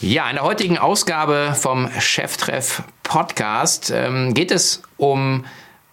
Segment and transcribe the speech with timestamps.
[0.00, 5.44] Ja, in der heutigen Ausgabe vom Cheftreff Podcast ähm, geht es um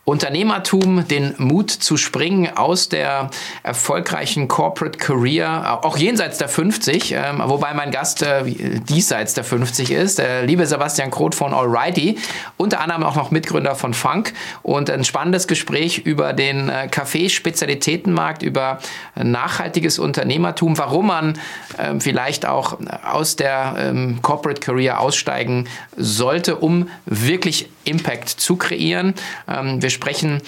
[0.05, 3.31] Unternehmertum, den Mut zu springen aus der
[3.63, 8.43] erfolgreichen Corporate Career, auch jenseits der 50, ähm, wobei mein Gast äh,
[8.87, 12.19] diesseits der 50 ist, der liebe Sebastian Kroth von Alrighty,
[12.55, 18.43] unter anderem auch noch Mitgründer von Funk und ein spannendes Gespräch über den äh, Kaffeespezialitätenmarkt,
[18.43, 18.77] über
[19.15, 21.39] nachhaltiges Unternehmertum, warum man
[21.79, 29.15] äh, vielleicht auch aus der ähm, Corporate Career aussteigen sollte, um wirklich Impact zu kreieren.
[29.47, 30.41] Ähm, wir sprechen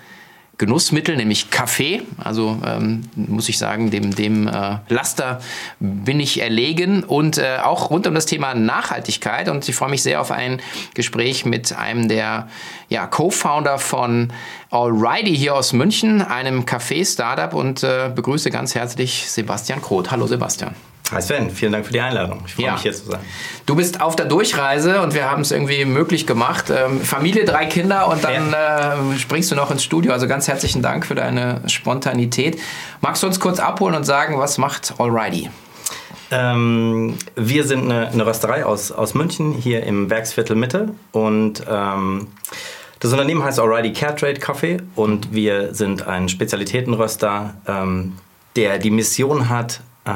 [0.59, 2.03] Genussmittel, nämlich Kaffee.
[2.19, 5.41] Also ähm, muss ich sagen, dem, dem äh, Laster
[5.79, 9.49] bin ich erlegen und äh, auch rund um das Thema Nachhaltigkeit.
[9.49, 10.61] Und ich freue mich sehr auf ein
[10.95, 12.49] Gespräch mit einem der
[12.89, 14.33] ja, Co-Founder von
[14.71, 20.11] Alrighty hier aus München, einem Kaffee-Startup und äh, begrüße ganz herzlich Sebastian Kroth.
[20.11, 20.75] Hallo Sebastian.
[21.11, 22.43] Hi Sven, vielen Dank für die Einladung.
[22.47, 22.73] Ich freue ja.
[22.75, 23.21] mich hier zu sein.
[23.65, 26.67] Du bist auf der Durchreise und wir haben es irgendwie möglich gemacht.
[26.69, 28.93] Ähm, Familie, drei Kinder und dann ja.
[28.93, 30.12] äh, springst du noch ins Studio.
[30.12, 32.61] Also ganz herzlichen Dank für deine Spontanität.
[33.00, 35.49] Magst du uns kurz abholen und sagen, was macht Alrighty?
[36.31, 40.91] Ähm, wir sind eine, eine, Rösterei aus, aus München, hier im Werksviertel Mitte.
[41.12, 42.27] Und ähm,
[43.01, 48.15] das Unternehmen heißt Alrighty Care Trade Coffee und wir sind ein Spezialitätenröster, ähm,
[48.57, 50.11] der die Mission hat, äh,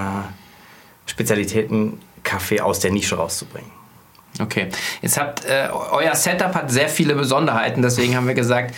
[1.07, 3.71] Spezialitäten Kaffee aus der Nische rauszubringen.
[4.41, 4.69] Okay,
[5.03, 8.75] jetzt habt äh, euer Setup hat sehr viele Besonderheiten, deswegen haben wir gesagt,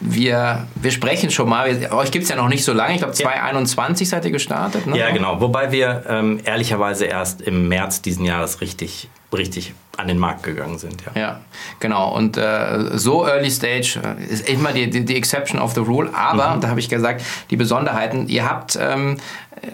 [0.00, 1.80] wir, wir sprechen schon mal.
[1.80, 4.86] Wir, euch gibt es ja noch nicht so lange, ich glaube 2021 seid ihr gestartet.
[4.86, 4.98] Ne?
[4.98, 5.40] Ja, genau.
[5.40, 10.78] Wobei wir ähm, ehrlicherweise erst im März diesen Jahres richtig, richtig an den Markt gegangen
[10.78, 11.02] sind.
[11.14, 11.40] Ja, ja
[11.80, 12.14] genau.
[12.14, 16.10] Und äh, so Early Stage äh, ist immer die, die, die, Exception of the Rule.
[16.14, 16.60] Aber, mhm.
[16.60, 18.28] da habe ich gesagt, die Besonderheiten.
[18.28, 19.16] Ihr habt ähm,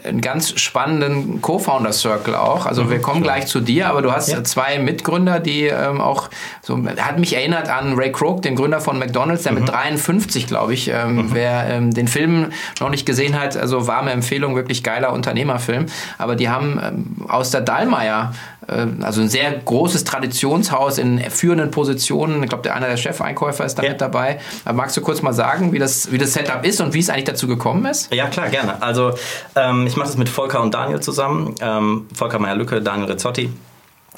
[0.04, 2.66] einen ganz spannenden Co-Founder Circle auch.
[2.66, 3.36] Also mhm, wir kommen klar.
[3.36, 4.44] gleich zu dir, aber du hast ja.
[4.44, 6.30] zwei Mitgründer, die ähm, auch
[6.62, 9.60] so hat mich erinnert an Ray Kroc, den Gründer von McDonald's, der mhm.
[9.60, 11.30] mit 53, glaube ich, ähm, mhm.
[11.32, 15.86] wer ähm, den Film noch nicht gesehen hat, also warme Empfehlung, wirklich geiler Unternehmerfilm.
[16.18, 18.32] Aber die haben ähm, aus der Dallmayr
[18.68, 22.42] äh, also ein sehr großes Traditionshaus in führenden Positionen.
[22.42, 23.90] Ich glaube, einer der Chefeinkäufer ist da ja.
[23.90, 24.40] mit dabei.
[24.64, 27.10] Aber magst du kurz mal sagen, wie das, wie das Setup ist und wie es
[27.10, 28.12] eigentlich dazu gekommen ist?
[28.12, 28.82] Ja, klar, gerne.
[28.82, 29.14] Also
[29.56, 31.54] ähm, ich mache das mit Volker und Daniel zusammen.
[31.60, 33.50] Ähm, Volker Meyer-Lücke, Daniel Rezzotti.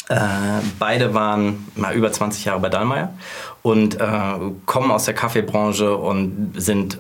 [0.08, 0.16] Äh,
[0.78, 3.14] beide waren mal über 20 Jahre bei Dallmayr
[3.62, 4.08] und äh,
[4.66, 6.98] kommen aus der Kaffeebranche und sind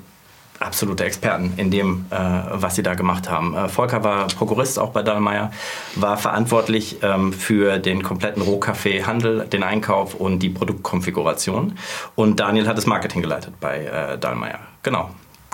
[0.60, 3.54] absolute Experten in dem, äh, was sie da gemacht haben.
[3.54, 5.50] Äh, Volker war Prokurist auch bei Dallmayr,
[5.96, 11.76] war verantwortlich ähm, für den kompletten Rohkaffeehandel, den Einkauf und die Produktkonfiguration.
[12.14, 14.58] Und Daniel hat das Marketing geleitet bei äh, Dallmayr.
[14.82, 15.10] Genau.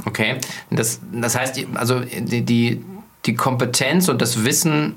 [0.06, 0.37] Okay,
[0.70, 2.85] das, das heißt, also die, die,
[3.26, 4.94] die Kompetenz und das Wissen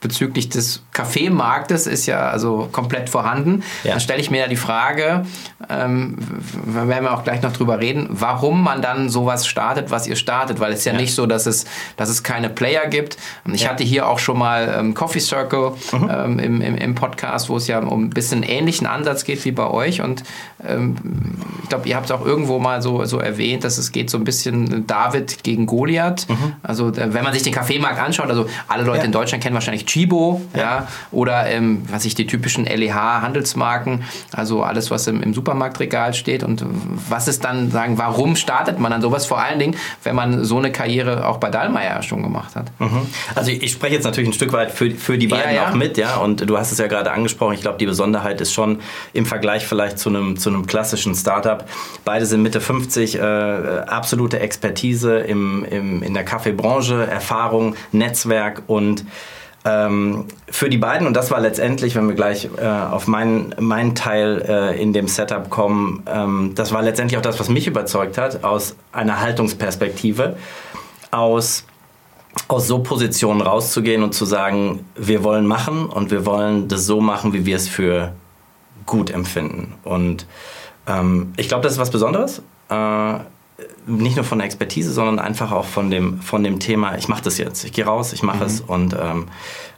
[0.00, 3.64] bezüglich des Kaffeemarktes ist ja also komplett vorhanden.
[3.82, 3.92] Ja.
[3.92, 5.26] Dann stelle ich mir ja die Frage,
[5.68, 6.16] ähm,
[6.64, 10.60] werden wir auch gleich noch drüber reden, warum man dann sowas startet, was ihr startet,
[10.60, 10.98] weil es ja, ja.
[11.00, 11.64] nicht so, dass es,
[11.96, 13.16] dass es keine Player gibt.
[13.52, 13.70] Ich ja.
[13.70, 16.10] hatte hier auch schon mal ähm, Coffee Circle mhm.
[16.12, 19.52] ähm, im, im, im, Podcast, wo es ja um ein bisschen ähnlichen Ansatz geht wie
[19.52, 20.00] bei euch.
[20.00, 20.22] Und
[20.64, 20.96] ähm,
[21.64, 24.24] ich glaube, ihr habt auch irgendwo mal so, so erwähnt, dass es geht so ein
[24.24, 26.28] bisschen David gegen Goliath.
[26.28, 26.52] Mhm.
[26.62, 30.40] Also wenn man sich den Kaffeemarkt anschaut, also alle Leute in Deutschland kennen wahrscheinlich Chibo,
[30.54, 36.14] ja, ja oder ähm, was ich die typischen LEH-Handelsmarken, also alles, was im, im Supermarktregal
[36.14, 36.42] steht.
[36.42, 36.64] Und
[37.08, 39.26] was ist dann, sagen, warum startet man dann sowas?
[39.26, 42.70] Vor allen Dingen, wenn man so eine Karriere auch bei Dallmayr schon gemacht hat.
[42.78, 43.06] Mhm.
[43.34, 45.68] Also ich spreche jetzt natürlich ein Stück weit für, für die beiden ja, ja.
[45.70, 46.16] auch mit, ja.
[46.16, 47.54] Und du hast es ja gerade angesprochen.
[47.54, 48.80] Ich glaube, die Besonderheit ist schon
[49.12, 51.64] im Vergleich vielleicht zu einem, zu einem klassischen Startup.
[52.04, 59.04] Beide sind Mitte 50, äh, absolute Expertise im, im, in der Kaffeebranche, Erfahrung, Netzwerk und
[59.68, 63.94] ähm, für die beiden, und das war letztendlich, wenn wir gleich äh, auf meinen, meinen
[63.94, 68.16] Teil äh, in dem Setup kommen, ähm, das war letztendlich auch das, was mich überzeugt
[68.16, 70.36] hat, aus einer Haltungsperspektive,
[71.10, 71.64] aus,
[72.48, 77.00] aus so Positionen rauszugehen und zu sagen, wir wollen machen und wir wollen das so
[77.00, 78.12] machen, wie wir es für
[78.86, 79.74] gut empfinden.
[79.84, 80.26] Und
[80.86, 82.42] ähm, ich glaube, das ist was Besonderes.
[82.70, 83.18] Äh,
[83.86, 87.22] nicht nur von der Expertise, sondern einfach auch von dem, von dem Thema, ich mache
[87.22, 88.44] das jetzt, ich gehe raus, ich mache mhm.
[88.44, 89.26] es und ähm,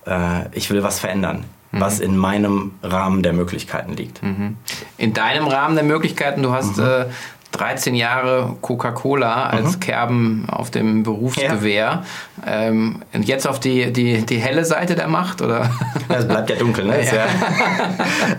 [0.06, 1.80] äh, ich will was verändern, mhm.
[1.80, 4.22] was in meinem Rahmen der Möglichkeiten liegt.
[4.22, 4.56] Mhm.
[4.98, 6.84] In deinem Rahmen der Möglichkeiten, du hast mhm.
[6.84, 7.04] äh,
[7.52, 9.80] 13 Jahre Coca-Cola als mhm.
[9.80, 12.04] Kerben auf dem Berufsgewehr.
[12.46, 12.68] Ja.
[12.68, 15.70] Ähm, und jetzt auf die, die, die helle Seite der Macht, oder?
[16.08, 17.00] Es bleibt ja dunkel, ne?
[17.12, 17.26] Ja.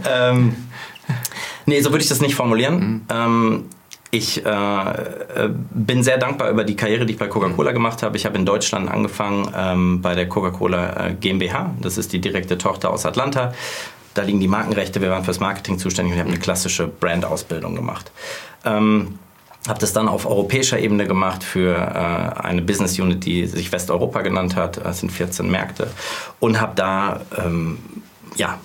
[0.29, 0.55] ähm,
[1.65, 2.79] nee, so würde ich das nicht formulieren.
[2.79, 3.01] Mhm.
[3.09, 3.65] Ähm,
[4.11, 8.17] ich äh, äh, bin sehr dankbar über die Karriere, die ich bei Coca-Cola gemacht habe.
[8.17, 11.73] Ich habe in Deutschland angefangen ähm, bei der Coca-Cola äh, GmbH.
[11.81, 13.53] Das ist die direkte Tochter aus Atlanta.
[14.13, 15.01] Da liegen die Markenrechte.
[15.01, 18.11] Wir waren fürs Marketing zuständig und ich habe eine klassische Brand-Ausbildung gemacht.
[18.65, 19.17] Ähm,
[19.65, 24.23] habe das dann auf europäischer Ebene gemacht für äh, eine Business Unit, die sich Westeuropa
[24.23, 24.83] genannt hat.
[24.83, 25.89] Das sind 14 Märkte.
[26.41, 27.77] Und habe da ähm,
[28.35, 28.59] ja,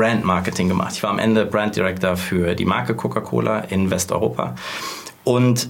[0.00, 0.94] Brand Marketing gemacht.
[0.94, 4.54] Ich war am Ende Brand Director für die Marke Coca-Cola in Westeuropa.
[5.24, 5.68] Und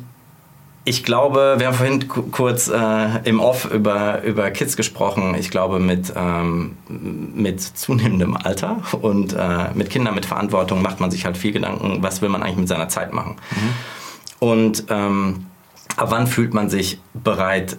[0.85, 5.35] ich glaube, wir haben vorhin kurz äh, im Off über, über Kids gesprochen.
[5.35, 11.11] Ich glaube, mit, ähm, mit zunehmendem Alter und äh, mit Kindern mit Verantwortung macht man
[11.11, 13.35] sich halt viel Gedanken, was will man eigentlich mit seiner Zeit machen.
[13.51, 13.73] Mhm.
[14.39, 15.47] Und ähm,
[16.01, 17.77] ab wann fühlt man sich bereit,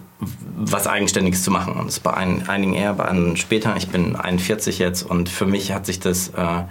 [0.56, 1.74] was Eigenständiges zu machen?
[1.74, 3.76] Und das bei einigen eher, bei anderen später.
[3.76, 6.62] Ich bin 41 jetzt und für mich hat sich das äh,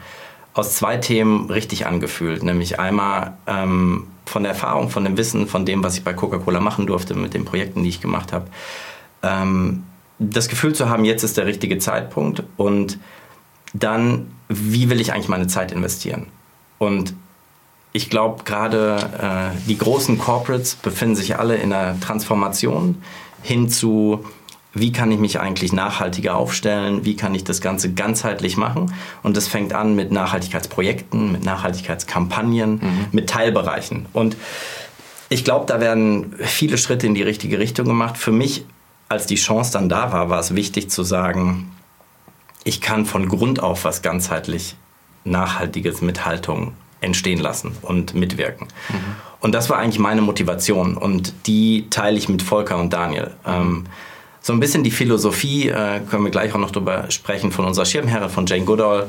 [0.54, 2.44] aus zwei Themen richtig angefühlt.
[2.44, 6.62] Nämlich einmal ähm, von der Erfahrung, von dem Wissen, von dem, was ich bei Coca-Cola
[6.62, 8.48] machen durfte, mit den Projekten, die ich gemacht habe.
[9.22, 9.84] Ähm,
[10.20, 12.98] das Gefühl zu haben, jetzt ist der richtige Zeitpunkt und
[13.74, 16.28] dann, wie will ich eigentlich meine Zeit investieren?
[16.78, 17.14] Und
[17.94, 23.02] ich glaube, gerade äh, die großen Corporates befinden sich alle in einer Transformation
[23.44, 24.26] hin zu,
[24.74, 28.94] wie kann ich mich eigentlich nachhaltiger aufstellen, wie kann ich das Ganze ganzheitlich machen.
[29.24, 33.06] Und das fängt an mit Nachhaltigkeitsprojekten, mit Nachhaltigkeitskampagnen, mhm.
[33.12, 34.06] mit Teilbereichen.
[34.14, 34.38] Und
[35.28, 38.18] ich glaube, da werden viele Schritte in die richtige Richtung gemacht.
[38.18, 38.66] Für mich,
[39.10, 41.72] als die Chance dann da war, war es wichtig zu sagen,
[42.64, 44.76] ich kann von Grund auf was ganzheitlich
[45.26, 48.68] Nachhaltiges mit Haltung entstehen lassen und mitwirken.
[48.90, 48.96] Mhm.
[49.42, 53.32] Und das war eigentlich meine Motivation und die teile ich mit Volker und Daniel.
[53.46, 53.86] Ähm,
[54.40, 57.86] so ein bisschen die Philosophie, äh, können wir gleich auch noch drüber sprechen, von unserer
[57.86, 59.08] Schirmherrin, von Jane Goodall,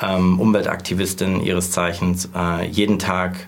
[0.00, 3.46] ähm, Umweltaktivistin ihres Zeichens, äh, jeden Tag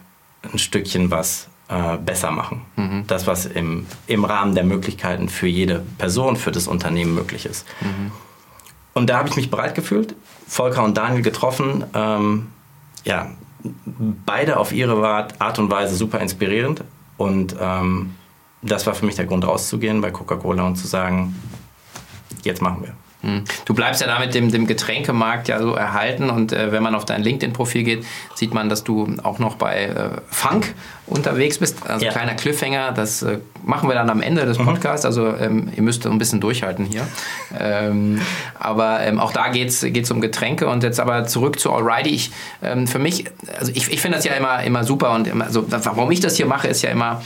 [0.51, 2.63] ein Stückchen was äh, besser machen.
[2.77, 3.05] Mhm.
[3.07, 7.67] Das, was im, im Rahmen der Möglichkeiten für jede Person, für das Unternehmen möglich ist.
[7.81, 8.13] Mhm.
[8.95, 10.15] Und da habe ich mich bereit gefühlt,
[10.49, 11.85] Volker und Daniel getroffen.
[11.93, 12.47] Ähm,
[13.05, 13.31] ja,
[14.25, 16.85] beide auf ihre Art und Weise super inspirierend.
[17.17, 18.15] Und ähm,
[18.63, 21.35] das war für mich der Grund, rauszugehen bei Coca-Cola und zu sagen,
[22.43, 22.95] jetzt machen wir.
[23.27, 23.43] Hm.
[23.65, 27.05] Du bleibst ja damit dem, dem Getränkemarkt ja so erhalten und äh, wenn man auf
[27.05, 28.07] dein LinkedIn-Profil geht,
[28.37, 30.75] sieht man, dass du auch noch bei äh, Funk
[31.09, 31.79] unterwegs bist.
[31.89, 32.13] Also ja.
[32.13, 34.67] kleiner Cliffhanger, das äh, machen wir dann am Ende des mhm.
[34.67, 35.05] Podcasts.
[35.05, 35.09] Mhm.
[35.09, 37.07] Also ähm, ihr müsst ein bisschen durchhalten hier.
[37.59, 38.21] ähm,
[38.61, 42.11] aber ähm, auch da geht es um Getränke und jetzt aber zurück zu Alrighty.
[42.11, 42.31] Ich,
[42.63, 43.25] ähm, für mich,
[43.59, 46.37] also ich, ich finde das ja immer, immer super und immer so, warum ich das
[46.37, 47.23] hier mache, ist ja immer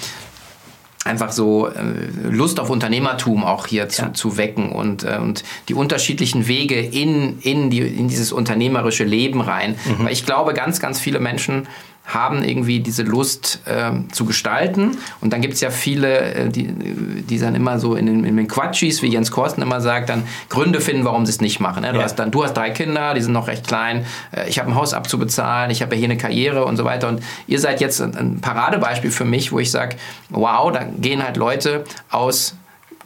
[1.05, 4.13] einfach so äh, Lust auf Unternehmertum auch hier zu, ja.
[4.13, 9.41] zu wecken und, äh, und die unterschiedlichen Wege in, in, die, in dieses unternehmerische Leben
[9.41, 9.77] rein.
[9.87, 10.05] Mhm.
[10.05, 11.67] Weil ich glaube, ganz, ganz viele Menschen
[12.13, 14.97] haben irgendwie diese Lust ähm, zu gestalten.
[15.21, 18.37] Und dann gibt es ja viele, äh, die, die dann immer so in den, in
[18.37, 21.83] den Quatschis, wie Jens Korsten immer sagt, dann Gründe finden, warum sie es nicht machen.
[21.83, 21.93] Ne?
[21.93, 22.05] Du, ja.
[22.05, 24.75] hast dann, du hast drei Kinder, die sind noch recht klein, äh, ich habe ein
[24.75, 27.09] Haus abzubezahlen, ich habe ja hier eine Karriere und so weiter.
[27.09, 29.97] Und ihr seid jetzt ein, ein Paradebeispiel für mich, wo ich sage,
[30.31, 32.57] wow, da gehen halt Leute aus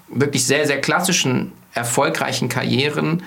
[0.08, 3.22] wirklich sehr, sehr klassischen, erfolgreichen Karrieren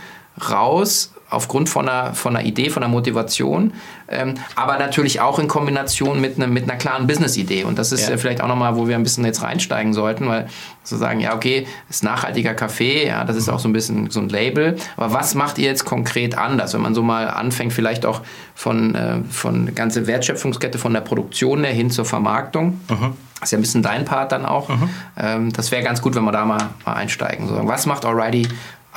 [0.50, 3.74] raus aufgrund von einer, von einer Idee, von einer Motivation,
[4.08, 7.66] ähm, aber natürlich auch in Kombination mit, ne, mit einer klaren Business-Idee.
[7.66, 8.18] Und das ist ja.
[8.18, 10.48] vielleicht auch nochmal, wo wir ein bisschen jetzt reinsteigen sollten, weil
[10.84, 14.22] zu sagen, ja, okay, ist nachhaltiger Kaffee, ja, das ist auch so ein bisschen so
[14.22, 14.78] ein Label.
[14.96, 18.22] Aber was macht ihr jetzt konkret anders, wenn man so mal anfängt, vielleicht auch
[18.56, 22.80] von, äh, von ganze Wertschöpfungskette, von der Produktion her hin zur Vermarktung?
[22.90, 23.14] Mhm.
[23.40, 24.70] Das ist ja ein bisschen dein Part dann auch.
[24.70, 24.90] Mhm.
[25.18, 27.48] Ähm, das wäre ganz gut, wenn wir da mal, mal einsteigen.
[27.48, 28.48] So, was macht Alrighty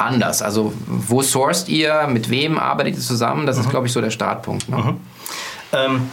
[0.01, 0.43] anders?
[0.43, 3.47] Also wo sourced ihr, mit wem arbeitet ihr zusammen?
[3.47, 3.63] Das mhm.
[3.65, 4.69] ist, glaube ich, so der Startpunkt.
[4.69, 4.77] Ne?
[4.77, 4.97] Mhm.
[5.73, 6.11] Ähm,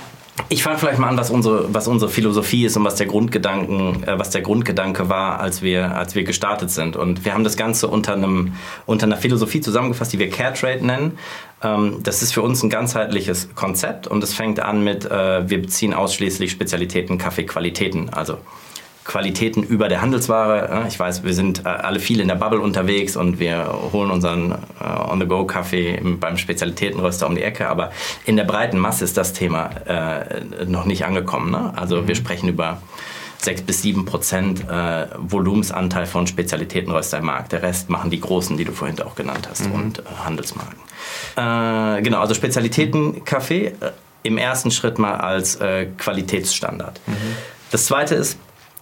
[0.50, 4.03] ich fange vielleicht mal an, was unsere, was unsere Philosophie ist und was der Grundgedanken,
[4.03, 6.96] äh, was der Grundgedanke war, als wir, als wir gestartet sind.
[6.96, 8.53] Und wir haben das Ganze unter einem,
[8.86, 11.17] unter einer Philosophie zusammengefasst, die wir Caretrade nennen.
[11.63, 15.62] Ähm, das ist für uns ein ganzheitliches Konzept und es fängt an mit, äh, wir
[15.62, 18.13] beziehen ausschließlich Spezialitäten, Kaffeequalitäten.
[18.13, 18.38] Also
[19.07, 20.85] Qualitäten über der Handelsware.
[20.89, 24.51] Ich weiß, wir sind äh, alle viel in der Bubble unterwegs und wir holen unseren
[24.51, 27.91] äh, On-the-Go-Kaffee beim Spezialitätenröster um die Ecke, aber
[28.25, 31.51] in der breiten Masse ist das Thema äh, noch nicht angekommen.
[31.51, 31.71] Ne?
[31.77, 32.09] Also mhm.
[32.09, 32.81] wir sprechen über
[33.37, 37.53] 6 bis 7 Prozent äh, Volumensanteil von Spezialitätenröster im Markt.
[37.53, 39.71] Der Rest machen die Großen, die du vorhin auch genannt hast, mhm.
[39.73, 40.79] und äh, Handelsmarken.
[41.37, 43.71] Äh, genau, also Spezialitätenkaffee
[44.23, 45.57] im ersten Schritt mal als
[45.97, 46.99] Qualitätsstandard.
[47.05, 47.13] Mhm.
[47.71, 48.37] Das zweite ist,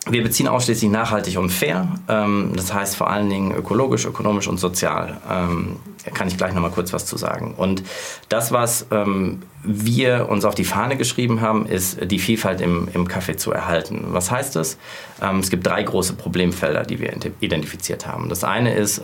[0.07, 1.87] wir beziehen ausschließlich nachhaltig und fair.
[2.07, 5.19] Ähm, das heißt vor allen Dingen ökologisch, ökonomisch und sozial.
[5.29, 7.55] Ähm, da kann ich gleich noch mal kurz was zu sagen.
[7.57, 7.83] Und
[8.29, 13.07] das, was ähm, wir uns auf die Fahne geschrieben haben, ist die Vielfalt im, im
[13.07, 14.05] Kaffee zu erhalten.
[14.09, 14.77] Was heißt das?
[15.39, 18.29] es gibt drei große Problemfelder, die wir identifiziert haben.
[18.29, 19.01] Das eine ist,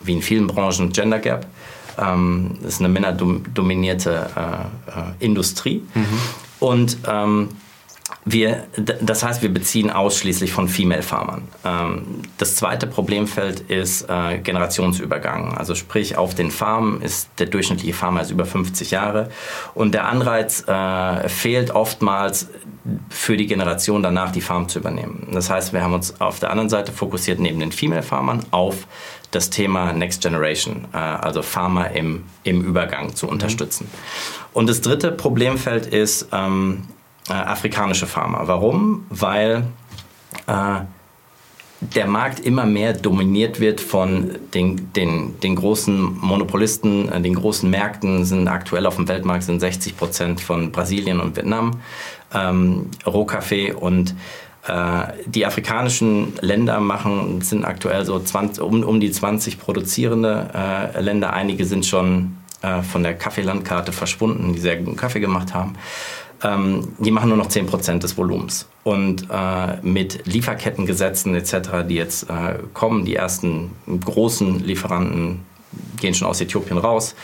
[0.00, 1.46] wie in vielen Branchen, Gender Gap.
[1.96, 2.06] das
[2.64, 5.82] ist eine männerdominierte äh, äh, Industrie.
[5.94, 6.18] Mhm.
[6.58, 6.98] Und
[8.24, 8.66] wir,
[9.00, 11.48] das heißt, wir beziehen ausschließlich von Female Farmern.
[11.64, 15.56] Ähm, das zweite Problemfeld ist äh, Generationsübergang.
[15.56, 19.30] Also sprich, auf den Farmen ist der durchschnittliche Farmer ist über 50 Jahre
[19.74, 22.48] und der Anreiz äh, fehlt oftmals
[23.08, 25.28] für die Generation danach die Farm zu übernehmen.
[25.32, 28.86] Das heißt, wir haben uns auf der anderen Seite fokussiert neben den Female Farmern auf
[29.30, 33.88] das Thema Next Generation, äh, also Farmer im, im Übergang zu unterstützen.
[33.90, 34.30] Mhm.
[34.52, 36.82] Und das dritte Problemfeld ist ähm,
[37.28, 38.46] äh, afrikanische Farmer.
[38.46, 39.06] Warum?
[39.10, 39.64] Weil
[40.46, 40.80] äh,
[41.80, 47.68] der Markt immer mehr dominiert wird von den, den, den großen Monopolisten, äh, den großen
[47.70, 51.80] Märkten sind aktuell auf dem Weltmarkt sind 60 Prozent von Brasilien und Vietnam,
[52.34, 54.14] ähm, Rohkaffee und
[54.66, 61.00] äh, die afrikanischen Länder machen, sind aktuell so 20, um, um die 20 produzierende äh,
[61.00, 61.32] Länder.
[61.32, 65.76] Einige sind schon äh, von der Kaffeelandkarte verschwunden, die sehr guten Kaffee gemacht haben
[66.42, 68.66] ähm, die machen nur noch 10% des Volumens.
[68.82, 73.72] Und äh, mit Lieferkettengesetzen etc., die jetzt äh, kommen, die ersten
[74.04, 75.40] großen Lieferanten
[75.98, 77.14] gehen schon aus Äthiopien raus,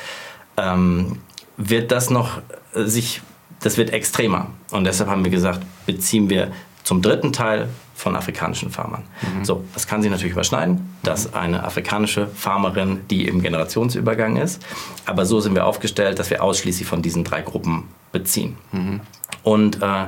[0.56, 1.18] ähm,
[1.56, 2.38] wird das noch
[2.74, 3.22] äh, sich,
[3.60, 4.48] das wird extremer.
[4.70, 6.52] Und deshalb haben wir gesagt, beziehen wir
[6.84, 9.02] zum dritten Teil von afrikanischen Farmern.
[9.22, 9.44] Mhm.
[9.44, 14.64] So, das kann sich natürlich überschneiden, dass eine afrikanische Farmerin, die im Generationsübergang ist,
[15.06, 17.84] aber so sind wir aufgestellt, dass wir ausschließlich von diesen drei Gruppen
[18.18, 18.56] beziehen.
[18.72, 19.00] Mhm.
[19.42, 20.06] Und äh,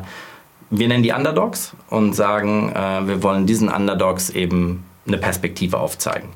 [0.70, 6.28] wir nennen die Underdogs und sagen, äh, wir wollen diesen Underdogs eben eine Perspektive aufzeigen,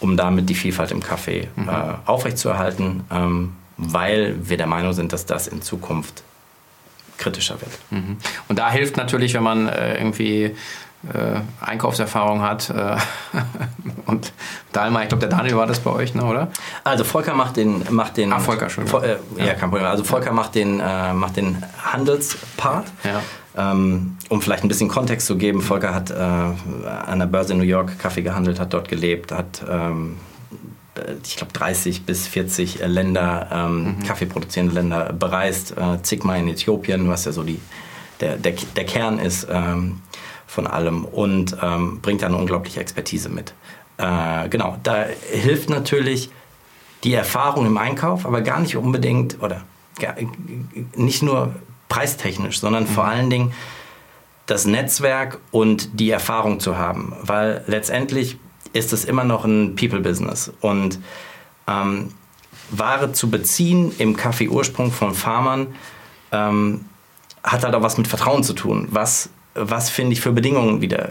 [0.00, 1.68] um damit die Vielfalt im Kaffee mhm.
[1.68, 1.72] äh,
[2.06, 6.22] aufrechtzuerhalten, ähm, weil wir der Meinung sind, dass das in Zukunft
[7.18, 7.72] kritischer wird.
[7.90, 8.16] Mhm.
[8.48, 10.54] Und da hilft natürlich, wenn man äh, irgendwie
[11.12, 12.70] äh, Einkaufserfahrung hat.
[12.70, 12.96] Äh,
[14.06, 14.32] und
[14.72, 16.48] Dalma, ich glaube, der Daniel war das bei euch, ne, oder?
[16.84, 18.32] Also Volker macht den, macht den.
[18.32, 18.86] Ah, Volker schon.
[18.86, 19.44] Vo äh, ja.
[19.46, 19.54] ja.
[19.54, 19.86] kein Problem.
[19.86, 22.86] Also Volker macht den, äh, macht den Handelspart.
[23.04, 23.20] Ja.
[23.56, 27.58] Ähm, um vielleicht ein bisschen Kontext zu geben, Volker hat äh, an der Börse in
[27.58, 30.16] New York Kaffee gehandelt, hat dort gelebt, hat ähm,
[31.24, 34.02] ich glaube 30 bis 40 Länder, ähm, mhm.
[34.04, 37.60] Kaffee produzierende Länder bereist, äh, zigmal in Äthiopien, was ja so die,
[38.20, 39.46] der, der, der Kern ist.
[39.50, 40.00] Ähm,
[40.54, 43.52] von allem und ähm, bringt eine unglaubliche Expertise mit.
[43.98, 46.30] Äh, genau, da hilft natürlich
[47.02, 49.62] die Erfahrung im Einkauf, aber gar nicht unbedingt oder
[50.00, 50.14] gar,
[50.96, 51.54] nicht nur
[51.88, 52.88] preistechnisch, sondern mhm.
[52.88, 53.52] vor allen Dingen
[54.46, 58.38] das Netzwerk und die Erfahrung zu haben, weil letztendlich
[58.72, 60.98] ist es immer noch ein People-Business und
[61.66, 62.10] ähm,
[62.70, 65.74] Ware zu beziehen im Kaffeeursprung von Farmern
[66.32, 66.84] ähm,
[67.42, 68.88] hat halt auch was mit Vertrauen zu tun.
[68.90, 71.10] Was, was finde ich für Bedingungen wieder?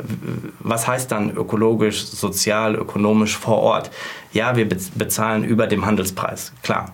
[0.60, 3.92] Was heißt dann ökologisch, sozial, ökonomisch vor Ort?
[4.34, 6.92] Ja, wir bezahlen über dem Handelspreis, klar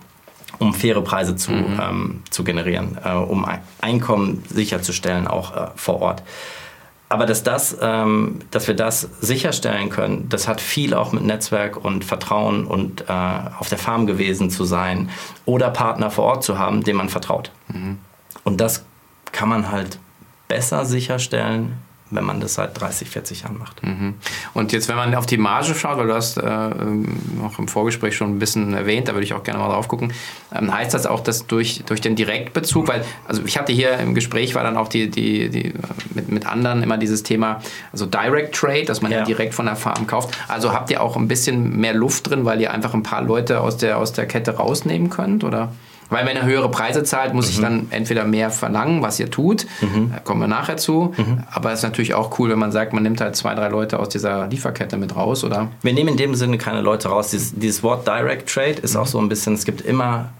[0.60, 1.80] um faire Preise zu, mhm.
[1.80, 3.46] ähm, zu generieren, äh, um
[3.80, 6.22] Einkommen sicherzustellen, auch äh, vor Ort.
[7.08, 11.82] Aber dass, das, ähm, dass wir das sicherstellen können, das hat viel auch mit Netzwerk
[11.82, 13.12] und Vertrauen und äh,
[13.58, 15.10] auf der Farm gewesen zu sein
[15.44, 17.50] oder Partner vor Ort zu haben, dem man vertraut.
[17.68, 17.98] Mhm.
[18.44, 18.84] Und das
[19.32, 19.98] kann man halt
[20.50, 21.78] besser sicherstellen,
[22.10, 23.84] wenn man das seit 30, 40 Jahren macht.
[23.84, 24.14] Mhm.
[24.52, 28.16] Und jetzt, wenn man auf die Marge schaut, weil du hast äh, auch im Vorgespräch
[28.16, 30.12] schon ein bisschen erwähnt, da würde ich auch gerne mal drauf gucken,
[30.52, 34.14] ähm, heißt das auch, dass durch, durch den Direktbezug, weil, also ich hatte hier im
[34.14, 35.72] Gespräch, war dann auch die, die, die
[36.12, 37.60] mit, mit anderen immer dieses Thema,
[37.92, 39.18] also Direct Trade, dass man ja.
[39.18, 40.36] ja direkt von der Farm kauft.
[40.48, 43.60] Also habt ihr auch ein bisschen mehr Luft drin, weil ihr einfach ein paar Leute
[43.60, 45.72] aus der, aus der Kette rausnehmen könnt, oder?
[46.10, 47.50] Weil wenn er höhere Preise zahlt, muss mhm.
[47.52, 49.66] ich dann entweder mehr verlangen, was ihr tut.
[49.80, 50.10] Mhm.
[50.12, 51.14] Da kommen wir nachher zu.
[51.16, 51.44] Mhm.
[51.50, 53.98] Aber es ist natürlich auch cool, wenn man sagt, man nimmt halt zwei, drei Leute
[53.98, 55.68] aus dieser Lieferkette mit raus, oder?
[55.82, 57.30] Wir nehmen in dem Sinne keine Leute raus.
[57.30, 59.10] Dieses, dieses Wort Direct Trade ist auch mhm.
[59.10, 60.30] so ein bisschen, es gibt immer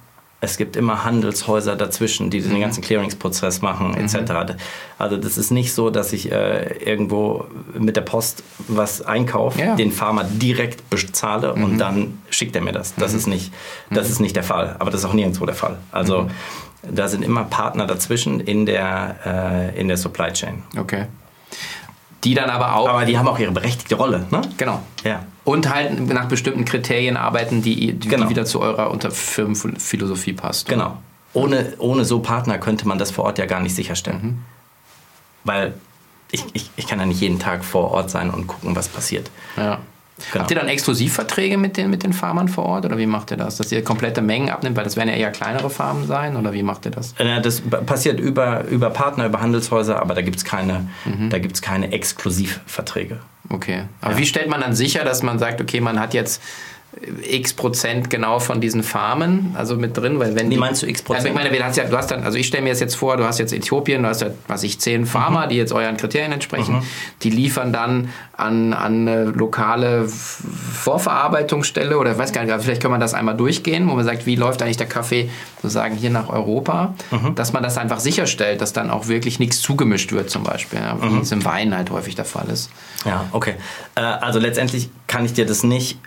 [0.43, 2.61] es gibt immer Handelshäuser dazwischen, die den mhm.
[2.61, 4.15] ganzen Clearingsprozess machen, etc.
[4.15, 4.57] Mhm.
[4.99, 7.47] Also das ist nicht so, dass ich äh, irgendwo
[7.79, 9.77] mit der Post was einkaufe, ja.
[9.77, 11.65] den Farmer direkt bezahle mhm.
[11.65, 12.95] und dann schickt er mir das.
[12.95, 13.19] Das, mhm.
[13.19, 13.53] ist nicht,
[13.91, 15.77] das ist nicht der Fall, aber das ist auch nirgendwo der Fall.
[15.93, 16.31] Also
[16.83, 19.17] da sind immer Partner dazwischen in der,
[19.75, 20.63] äh, in der Supply Chain.
[20.79, 21.07] Okay.
[22.25, 22.89] Die dann aber auch.
[22.89, 24.43] Aber die haben auch ihre berechtigte Rolle, ne?
[24.57, 24.83] Genau.
[25.05, 25.25] Ja.
[25.51, 28.25] Und halt nach bestimmten Kriterien arbeiten, die, die, genau.
[28.25, 30.69] die wieder zu eurer Firmenphilosophie passt.
[30.69, 30.77] Oder?
[30.77, 30.99] Genau.
[31.33, 34.21] Ohne, ohne so Partner könnte man das vor Ort ja gar nicht sicherstellen.
[34.23, 34.39] Mhm.
[35.43, 35.75] Weil
[36.31, 39.29] ich, ich, ich kann ja nicht jeden Tag vor Ort sein und gucken, was passiert.
[39.57, 39.81] Ja.
[40.33, 40.43] Genau.
[40.43, 43.37] Habt ihr dann Exklusivverträge mit den, mit den Farmern vor Ort oder wie macht ihr
[43.37, 43.57] das?
[43.57, 46.63] Dass ihr komplette Mengen abnimmt, weil das werden ja eher kleinere Farmen sein oder wie
[46.63, 47.15] macht ihr das?
[47.19, 51.31] Ja, das passiert über, über Partner, über Handelshäuser, aber da gibt es keine, mhm.
[51.61, 53.21] keine Exklusivverträge.
[53.49, 53.85] Okay.
[54.01, 54.19] Aber ja.
[54.19, 56.41] wie stellt man dann sicher, dass man sagt, okay, man hat jetzt
[57.23, 61.03] x Prozent genau von diesen Farmen, also mit drin, weil wenn Wie meinst du x
[61.03, 61.27] Prozent?
[61.27, 62.97] Also ich meine, du hast ja, du hast dann, also ich stelle mir das jetzt
[62.97, 65.51] vor, du hast jetzt Äthiopien, du hast ja, was ich, zehn Farmer, mhm.
[65.51, 66.83] die jetzt euren Kriterien entsprechen, mhm.
[67.23, 72.91] die liefern dann an, an eine lokale Vorverarbeitungsstelle oder ich weiß gar nicht, vielleicht kann
[72.91, 75.31] man das einmal durchgehen, wo man sagt, wie läuft eigentlich der Kaffee
[75.63, 77.37] sozusagen hier nach Europa, mhm.
[77.37, 81.01] dass man das einfach sicherstellt, dass dann auch wirklich nichts zugemischt wird zum Beispiel, ja,
[81.01, 81.21] wie mhm.
[81.21, 82.71] es im Wein halt häufig der Fall ist.
[83.05, 83.55] Ja, okay.
[83.95, 85.99] Äh, also letztendlich kann ich dir das nicht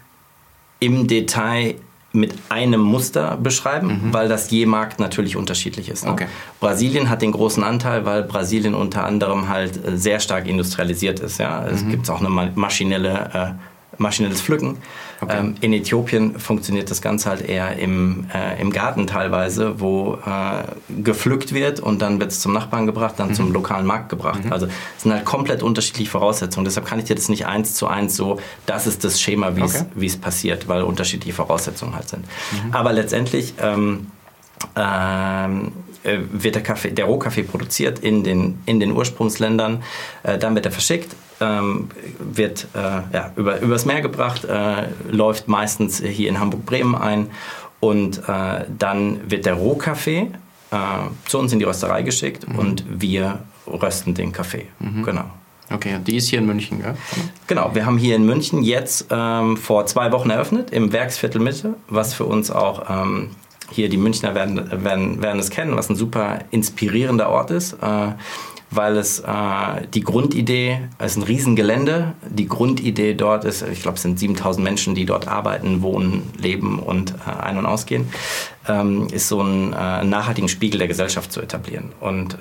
[0.83, 1.75] im Detail
[2.11, 4.13] mit einem Muster beschreiben, mhm.
[4.13, 6.05] weil das je Markt natürlich unterschiedlich ist.
[6.05, 6.11] Ne?
[6.11, 6.27] Okay.
[6.59, 11.39] Brasilien hat den großen Anteil, weil Brasilien unter anderem halt äh, sehr stark industrialisiert ist.
[11.39, 11.65] Ja?
[11.65, 11.89] Es mhm.
[11.89, 14.77] gibt auch eine maschinelle äh, maschinelles Pflücken.
[15.21, 15.37] Okay.
[15.39, 20.63] Ähm, in Äthiopien funktioniert das Ganze halt eher im, äh, im Garten teilweise, wo äh,
[21.01, 23.33] gepflückt wird und dann wird es zum Nachbarn gebracht, dann mhm.
[23.35, 24.45] zum lokalen Markt gebracht.
[24.45, 24.51] Mhm.
[24.51, 26.65] Also es sind halt komplett unterschiedliche Voraussetzungen.
[26.65, 29.63] Deshalb kann ich dir das nicht eins zu eins so, das ist das Schema, wie
[29.63, 29.85] okay.
[30.01, 32.25] es passiert, weil unterschiedliche Voraussetzungen halt sind.
[32.25, 32.73] Mhm.
[32.73, 34.07] Aber letztendlich ähm,
[34.75, 35.71] ähm,
[36.03, 39.83] äh, wird der, Kaffee, der Rohkaffee produziert in den, in den Ursprungsländern,
[40.23, 45.47] äh, dann wird er verschickt, ähm, wird äh, ja, über, übers Meer gebracht, äh, läuft
[45.47, 47.29] meistens hier in Hamburg-Bremen ein
[47.79, 50.29] und äh, dann wird der Rohkaffee
[50.71, 50.77] äh,
[51.25, 52.59] zu uns in die Rösterei geschickt mhm.
[52.59, 54.67] und wir rösten den Kaffee.
[54.79, 55.03] Mhm.
[55.03, 55.25] Genau.
[55.71, 56.95] Okay, die ist hier in München, gell?
[57.47, 61.75] Genau, wir haben hier in München jetzt ähm, vor zwei Wochen eröffnet, im Werksviertel Mitte,
[61.87, 63.31] was für uns auch ähm,
[63.71, 67.73] hier die Münchner werden, werden, werden es kennen, was ein super inspirierender Ort ist.
[67.81, 68.11] Äh,
[68.75, 73.95] weil es äh, die Grundidee, es ist ein Riesengelände, die Grundidee dort ist, ich glaube
[73.95, 78.09] es sind 7000 Menschen, die dort arbeiten, wohnen, leben und äh, ein- und ausgehen,
[78.67, 81.91] ähm, ist so einen äh, nachhaltigen Spiegel der Gesellschaft zu etablieren.
[81.99, 82.37] Und äh,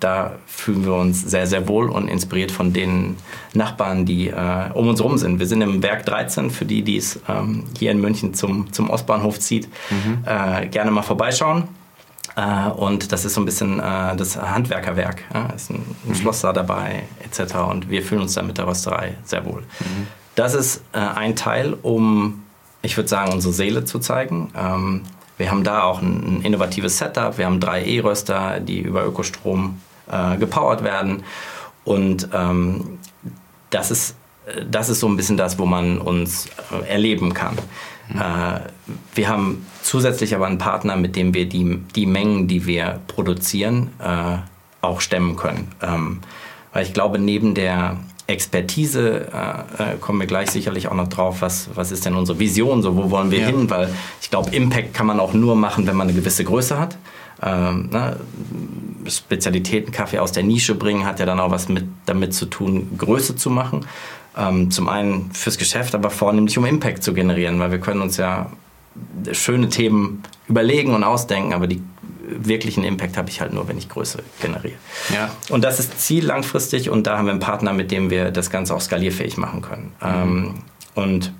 [0.00, 3.16] da fühlen wir uns sehr, sehr wohl und inspiriert von den
[3.52, 5.38] Nachbarn, die äh, um uns herum sind.
[5.38, 8.90] Wir sind im Werk 13, für die, die es ähm, hier in München zum, zum
[8.90, 10.24] Ostbahnhof zieht, mhm.
[10.24, 11.64] Äh, gerne mal vorbeischauen.
[12.36, 15.22] Äh, und das ist so ein bisschen äh, das Handwerkerwerk.
[15.32, 15.46] Ja?
[15.54, 16.14] ist ein, ein mhm.
[16.14, 17.54] Schloss da dabei, etc.
[17.70, 19.60] Und wir fühlen uns da mit der Rösterei sehr wohl.
[19.60, 20.06] Mhm.
[20.34, 22.42] Das ist äh, ein Teil, um,
[22.80, 24.50] ich würde sagen, unsere Seele zu zeigen.
[24.56, 25.02] Ähm,
[25.36, 27.36] wir haben da auch ein, ein innovatives Setup.
[27.36, 29.80] Wir haben drei E-Röster, die über Ökostrom
[30.38, 31.22] gepowert werden.
[31.84, 32.98] Und ähm,
[33.70, 34.16] das ist
[34.68, 36.48] das ist so ein bisschen das, wo man uns
[36.86, 37.56] erleben kann.
[38.14, 38.60] Äh,
[39.14, 43.90] wir haben zusätzlich aber einen Partner, mit dem wir die, die Mengen, die wir produzieren,
[43.98, 44.38] äh,
[44.80, 45.68] auch stemmen können.
[45.80, 46.20] Ähm,
[46.72, 51.42] weil ich glaube, neben der, Expertise äh, äh, kommen wir gleich sicherlich auch noch drauf,
[51.42, 53.46] was, was ist denn unsere Vision, so wo wollen wir ja.
[53.46, 56.78] hin, weil ich glaube, Impact kann man auch nur machen, wenn man eine gewisse Größe
[56.78, 56.96] hat.
[57.42, 58.16] Ähm, ne?
[59.06, 63.34] Spezialitätenkaffee aus der Nische bringen hat ja dann auch was mit, damit zu tun, Größe
[63.34, 63.86] zu machen.
[64.36, 68.16] Ähm, zum einen fürs Geschäft, aber vornehmlich um Impact zu generieren, weil wir können uns
[68.16, 68.50] ja
[69.32, 71.82] schöne Themen überlegen und ausdenken, aber die
[72.24, 74.76] wirklichen Impact habe ich halt nur, wenn ich Größe generiere.
[75.12, 75.30] Ja.
[75.50, 78.50] Und das ist Ziel langfristig und da haben wir einen Partner, mit dem wir das
[78.50, 79.92] Ganze auch skalierfähig machen können.
[80.00, 80.06] Mhm.
[80.06, 80.54] Ähm,
[80.94, 81.32] und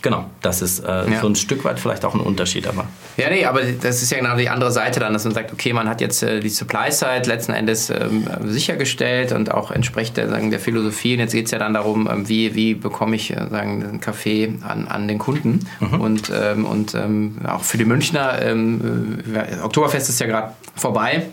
[0.00, 1.20] Genau, das ist äh, ja.
[1.20, 2.86] so ein Stück weit vielleicht auch ein Unterschied, aber.
[3.18, 5.72] Ja, nee, aber das ist ja genau die andere Seite dann, dass man sagt, okay,
[5.72, 10.50] man hat jetzt äh, die Supply-Side letzten Endes ähm, sichergestellt und auch entspricht der, sagen,
[10.50, 11.14] der Philosophie.
[11.14, 14.00] Und jetzt geht es ja dann darum, ähm, wie, wie bekomme ich äh, sagen, einen
[14.00, 15.66] Kaffee an, an den Kunden.
[15.80, 16.00] Mhm.
[16.00, 21.26] Und, ähm, und ähm, auch für die Münchner, ähm, äh, Oktoberfest ist ja gerade vorbei.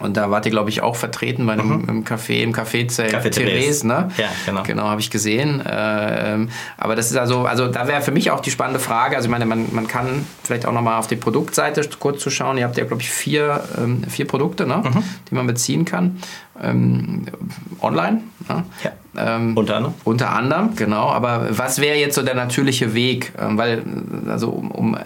[0.00, 2.04] Und da wart ihr, glaube ich, auch vertreten bei einem mhm.
[2.04, 4.10] Café, im Café Café Therese, ne?
[4.16, 4.62] Ja, genau.
[4.62, 5.62] Genau, habe ich gesehen.
[5.68, 9.16] Ähm, aber das ist also, also da wäre für mich auch die spannende Frage.
[9.16, 12.58] Also ich meine, man, man kann vielleicht auch nochmal auf die Produktseite kurz zu schauen.
[12.58, 14.82] Ihr habt ja, glaube ich, vier, ähm, vier Produkte, ne?
[14.84, 15.02] Mhm.
[15.30, 16.20] die man beziehen kann.
[16.62, 17.26] Ähm,
[17.80, 18.22] online.
[18.48, 18.64] Ne?
[18.82, 18.92] Ja.
[19.16, 19.94] Ähm, unter anderem.
[20.04, 21.08] Unter anderem, genau.
[21.10, 23.32] Aber was wäre jetzt so der natürliche Weg?
[23.38, 23.82] Ähm, weil,
[24.28, 24.98] also, um, um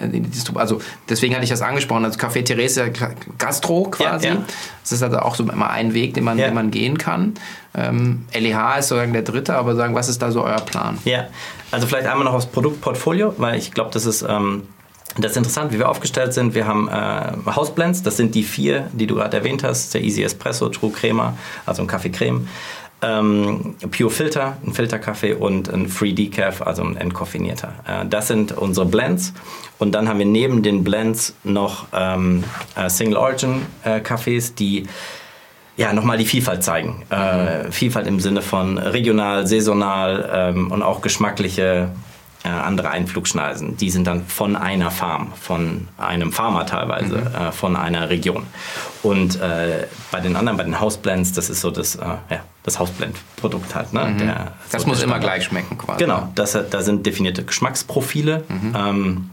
[0.54, 2.04] also deswegen hatte ich das angesprochen.
[2.04, 2.90] Also Café Therese
[3.38, 4.26] Gastro quasi.
[4.26, 4.44] Ja, ja.
[4.82, 6.46] Das ist also auch so immer ein Weg, den man, ja.
[6.46, 7.34] den man gehen kann.
[7.74, 10.98] Ähm, LEH ist sozusagen der dritte, aber sagen, was ist da so euer Plan?
[11.04, 11.28] Ja,
[11.70, 14.26] also vielleicht einmal noch aufs Produktportfolio, weil ich glaube, das ist.
[15.18, 16.54] Das ist interessant, wie wir aufgestellt sind.
[16.54, 19.92] Wir haben äh, Hausblends, das sind die vier, die du gerade erwähnt hast.
[19.94, 22.48] Der Easy Espresso, True Crema, also ein Kaffee Creme
[23.02, 27.74] ähm, Pure Filter, ein Filterkaffee und ein Free Decaf, also ein entkoffinierter.
[27.86, 29.34] Äh, das sind unsere Blends.
[29.78, 32.44] Und dann haben wir neben den Blends noch ähm,
[32.76, 34.86] äh, Single Origin äh, Kaffees, die
[35.76, 37.02] ja, nochmal die Vielfalt zeigen.
[37.10, 37.72] Äh, mhm.
[37.72, 41.90] Vielfalt im Sinne von regional, saisonal ähm, und auch geschmackliche
[42.44, 43.76] äh, andere Einflugschneisen.
[43.76, 47.26] Die sind dann von einer Farm, von einem Farmer teilweise, mhm.
[47.26, 48.46] äh, von einer Region.
[49.02, 52.78] Und äh, bei den anderen, bei den Hausblends, das ist so das, äh, ja, das
[52.78, 53.92] Hausblend-Produkt halt.
[53.92, 54.06] Ne?
[54.06, 54.18] Mhm.
[54.18, 56.00] Der, das so muss immer gleich schmecken quasi.
[56.00, 58.76] Genau, das, da sind definierte Geschmacksprofile, mhm.
[58.76, 59.30] ähm,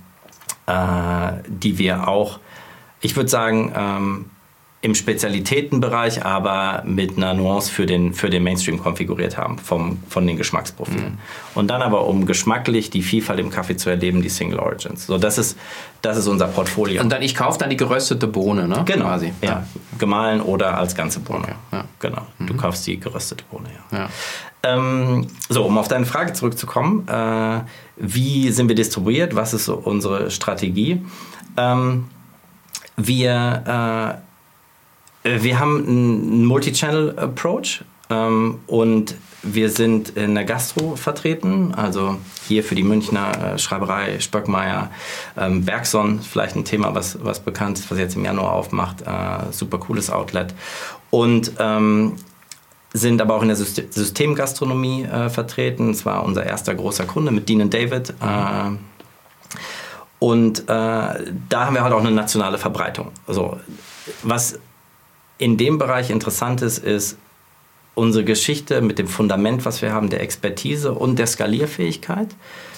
[0.68, 2.40] äh, die wir auch,
[3.02, 4.26] ich würde sagen, ähm,
[4.82, 10.26] im Spezialitätenbereich, aber mit einer Nuance für den, für den Mainstream konfiguriert haben, vom, von
[10.26, 11.12] den Geschmacksprofilen.
[11.12, 11.18] Mhm.
[11.54, 15.06] Und dann aber, um geschmacklich die Vielfalt im Kaffee zu erleben, die Single Origins.
[15.06, 15.58] So, das ist,
[16.02, 17.02] das ist unser Portfolio.
[17.02, 18.84] Und dann, ich kaufe dann die geröstete Bohne, ne?
[18.86, 19.06] Genau.
[19.06, 19.34] Quasi.
[19.42, 19.50] Ja.
[19.50, 19.68] ja.
[19.98, 21.44] Gemahlen oder als ganze Bohne.
[21.44, 21.56] Okay.
[21.74, 21.84] Ja.
[22.00, 22.22] Genau.
[22.38, 22.48] Mhm.
[22.48, 23.98] Du kaufst die geröstete Bohne, ja.
[23.98, 24.10] ja.
[24.64, 27.62] Ähm, so, um auf deine Frage zurückzukommen, äh,
[27.98, 29.36] wie sind wir distribuiert?
[29.36, 31.02] Was ist so unsere Strategie?
[31.58, 32.06] Ähm,
[32.96, 34.29] wir äh,
[35.24, 42.76] wir haben einen Multi-Channel-Approach ähm, und wir sind in der Gastro vertreten, also hier für
[42.76, 44.92] die Münchner äh, Schreiberei Spöckmeier,
[45.38, 49.52] ähm, Bergson, vielleicht ein Thema, was, was bekannt ist, was jetzt im Januar aufmacht, äh,
[49.52, 50.54] super cooles Outlet.
[51.10, 52.18] Und ähm,
[52.92, 55.92] sind aber auch in der Systemgastronomie äh, vertreten.
[55.92, 58.10] Es war unser erster großer Kunde mit Dean David.
[58.10, 58.72] Äh,
[60.20, 61.18] und äh, da
[61.54, 63.12] haben wir halt auch eine nationale Verbreitung.
[63.28, 63.58] Also,
[64.24, 64.60] was
[65.40, 67.18] in dem Bereich interessant ist, ist
[67.96, 72.28] unsere Geschichte mit dem Fundament, was wir haben, der Expertise und der Skalierfähigkeit,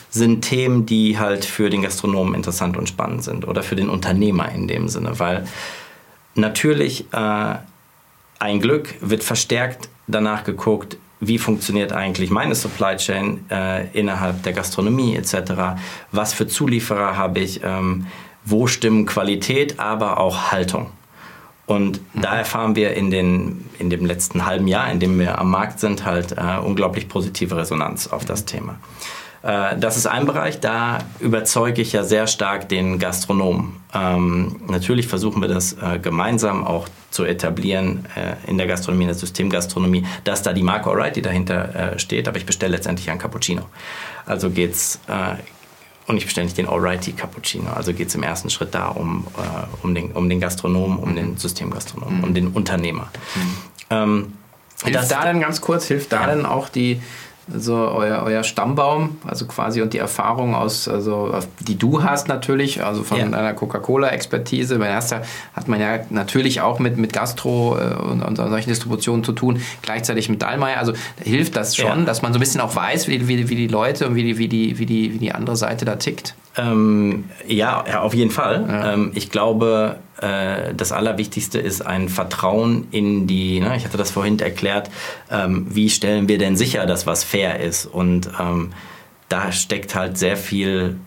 [0.09, 4.51] sind Themen, die halt für den Gastronomen interessant und spannend sind oder für den Unternehmer
[4.51, 5.47] in dem Sinne, weil
[6.35, 7.55] natürlich äh,
[8.39, 14.53] ein Glück wird verstärkt danach geguckt, wie funktioniert eigentlich meine Supply Chain äh, innerhalb der
[14.53, 15.53] Gastronomie etc.
[16.11, 17.61] Was für Zulieferer habe ich?
[17.63, 18.07] Ähm,
[18.43, 20.89] wo stimmen Qualität, aber auch Haltung?
[21.65, 22.21] Und mhm.
[22.21, 25.79] da erfahren wir in, den, in dem letzten halben Jahr, in dem wir am Markt
[25.79, 28.77] sind, halt äh, unglaublich positive Resonanz auf das Thema.
[29.43, 33.77] Äh, das ist ein Bereich, da überzeuge ich ja sehr stark den Gastronomen.
[33.93, 39.09] Ähm, natürlich versuchen wir das äh, gemeinsam auch zu etablieren äh, in der Gastronomie, in
[39.09, 43.17] der Systemgastronomie, dass da die Marke Alright, dahinter äh, steht, aber ich bestelle letztendlich ein
[43.17, 43.63] Cappuccino.
[44.25, 45.35] Also geht es äh,
[46.11, 47.71] und ich bestelle nicht den Alrighty Cappuccino.
[47.71, 51.11] Also geht es im ersten Schritt da um, äh, um, den, um den Gastronomen, um
[51.11, 51.15] mhm.
[51.15, 52.23] den Systemgastronomen, mhm.
[52.23, 53.09] um den Unternehmer.
[53.35, 53.57] Mhm.
[53.89, 54.33] Ähm,
[54.83, 56.35] hilft da denn ganz kurz, hilft da ja.
[56.35, 57.01] denn auch die,
[57.57, 62.83] so euer, euer Stammbaum, also quasi und die Erfahrung aus, also die du hast natürlich,
[62.83, 63.27] also von ja.
[63.27, 64.79] deiner Coca-Cola-Expertise.
[64.79, 69.23] Bei erster hat man ja natürlich auch mit, mit Gastro äh, und, und, solchen Distributionen
[69.23, 70.77] zu tun, gleichzeitig mit Dallmayr.
[70.77, 72.05] Also hilft das schon, ja.
[72.05, 74.37] dass man so ein bisschen auch weiß, wie, wie, wie die Leute und wie die,
[74.37, 76.35] wie, die, wie, die, wie die andere Seite da tickt?
[76.57, 78.65] Ähm, ja, ja, auf jeden Fall.
[78.67, 78.93] Ja.
[78.93, 84.11] Ähm, ich glaube, äh, das Allerwichtigste ist ein Vertrauen in die, ne, ich hatte das
[84.11, 84.89] vorhin erklärt,
[85.29, 87.85] ähm, wie stellen wir denn sicher, dass was fair ist?
[87.85, 88.73] Und ähm,
[89.29, 90.99] da steckt halt sehr viel,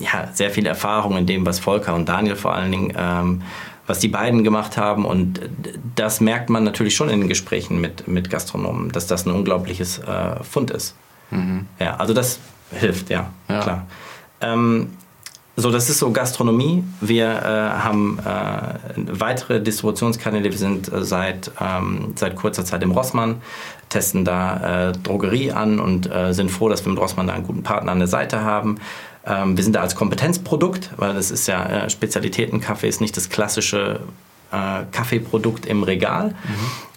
[0.00, 3.42] ja, sehr viel Erfahrung in dem, was Volker und Daniel vor allen Dingen, ähm,
[3.86, 5.04] was die beiden gemacht haben.
[5.04, 5.40] Und
[5.96, 9.98] das merkt man natürlich schon in den Gesprächen mit, mit Gastronomen, dass das ein unglaubliches
[9.98, 10.94] äh, Fund ist.
[11.30, 11.66] Mhm.
[11.78, 12.38] Ja, also das
[12.70, 13.60] hilft, ja, ja.
[13.60, 13.86] klar.
[14.40, 14.90] Ähm,
[15.60, 16.84] so, das ist so Gastronomie.
[17.00, 18.74] Wir äh, haben äh,
[19.08, 20.44] weitere Distributionskanäle.
[20.44, 23.42] Wir sind äh, seit, ähm, seit kurzer Zeit im Rossmann,
[23.88, 27.44] testen da äh, Drogerie an und äh, sind froh, dass wir mit Rossmann da einen
[27.44, 28.78] guten Partner an der Seite haben.
[29.26, 33.28] Ähm, wir sind da als Kompetenzprodukt, weil das ist ja äh, Spezialitätenkaffee, ist nicht das
[33.28, 34.00] klassische
[34.50, 36.28] Kaffeeprodukt im Regal.
[36.28, 36.34] Mhm.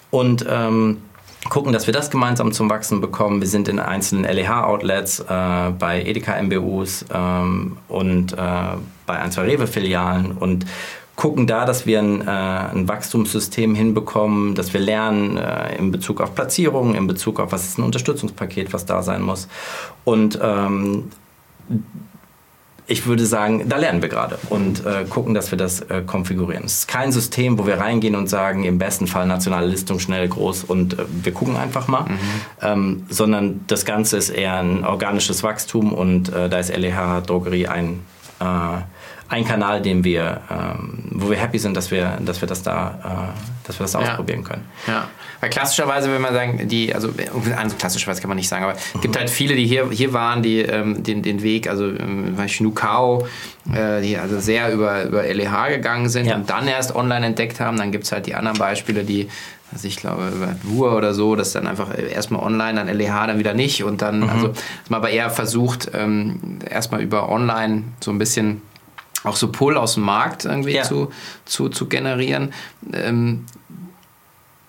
[0.10, 1.01] Und ähm,
[1.49, 3.41] gucken, dass wir das gemeinsam zum Wachsen bekommen.
[3.41, 8.38] Wir sind in einzelnen LEH-Outlets, äh, bei Edeka MBUs ähm, und äh,
[9.06, 10.65] bei ein, zwei Rewe-Filialen und
[11.15, 16.21] gucken da, dass wir ein, äh, ein, Wachstumssystem hinbekommen, dass wir lernen äh, in Bezug
[16.21, 19.47] auf Platzierungen, in Bezug auf was ist ein Unterstützungspaket, was da sein muss.
[20.04, 21.12] Und ähm,
[22.91, 26.65] ich würde sagen, da lernen wir gerade und äh, gucken, dass wir das äh, konfigurieren.
[26.65, 30.27] Es ist kein System, wo wir reingehen und sagen, im besten Fall nationale Listung, schnell,
[30.27, 32.19] groß und äh, wir gucken einfach mal, mhm.
[32.62, 37.67] ähm, sondern das Ganze ist eher ein organisches Wachstum und äh, da ist LEH Drogerie
[37.67, 38.01] ein,
[38.41, 38.43] äh,
[39.31, 43.33] ein Kanal, den wir, ähm, wo wir happy sind, dass wir, dass wir das da,
[43.33, 43.99] äh, dass wir das ja.
[43.99, 44.65] ausprobieren können.
[44.87, 45.07] Ja.
[45.39, 47.13] Weil klassischerweise, wenn man sagen, die, also
[47.79, 50.59] klassischerweise kann man nicht sagen, aber es gibt halt viele, die hier, hier waren, die
[50.59, 53.25] ähm, den, den Weg, also ähm, Nukao,
[53.73, 56.35] äh, die also sehr über, über LEH gegangen sind ja.
[56.35, 57.77] und dann erst online entdeckt haben.
[57.77, 59.29] Dann gibt es halt die anderen Beispiele, die
[59.73, 63.39] also ich glaube über Wur oder so, das dann einfach erstmal online, dann LEH, dann
[63.39, 64.29] wieder nicht und dann, mhm.
[64.29, 68.61] also dass man aber eher versucht, ähm, erstmal über online so ein bisschen
[69.23, 70.84] auch so Pull aus dem Markt irgendwie ja.
[70.84, 71.12] zu,
[71.45, 72.53] zu, zu generieren.
[72.93, 73.45] Ähm,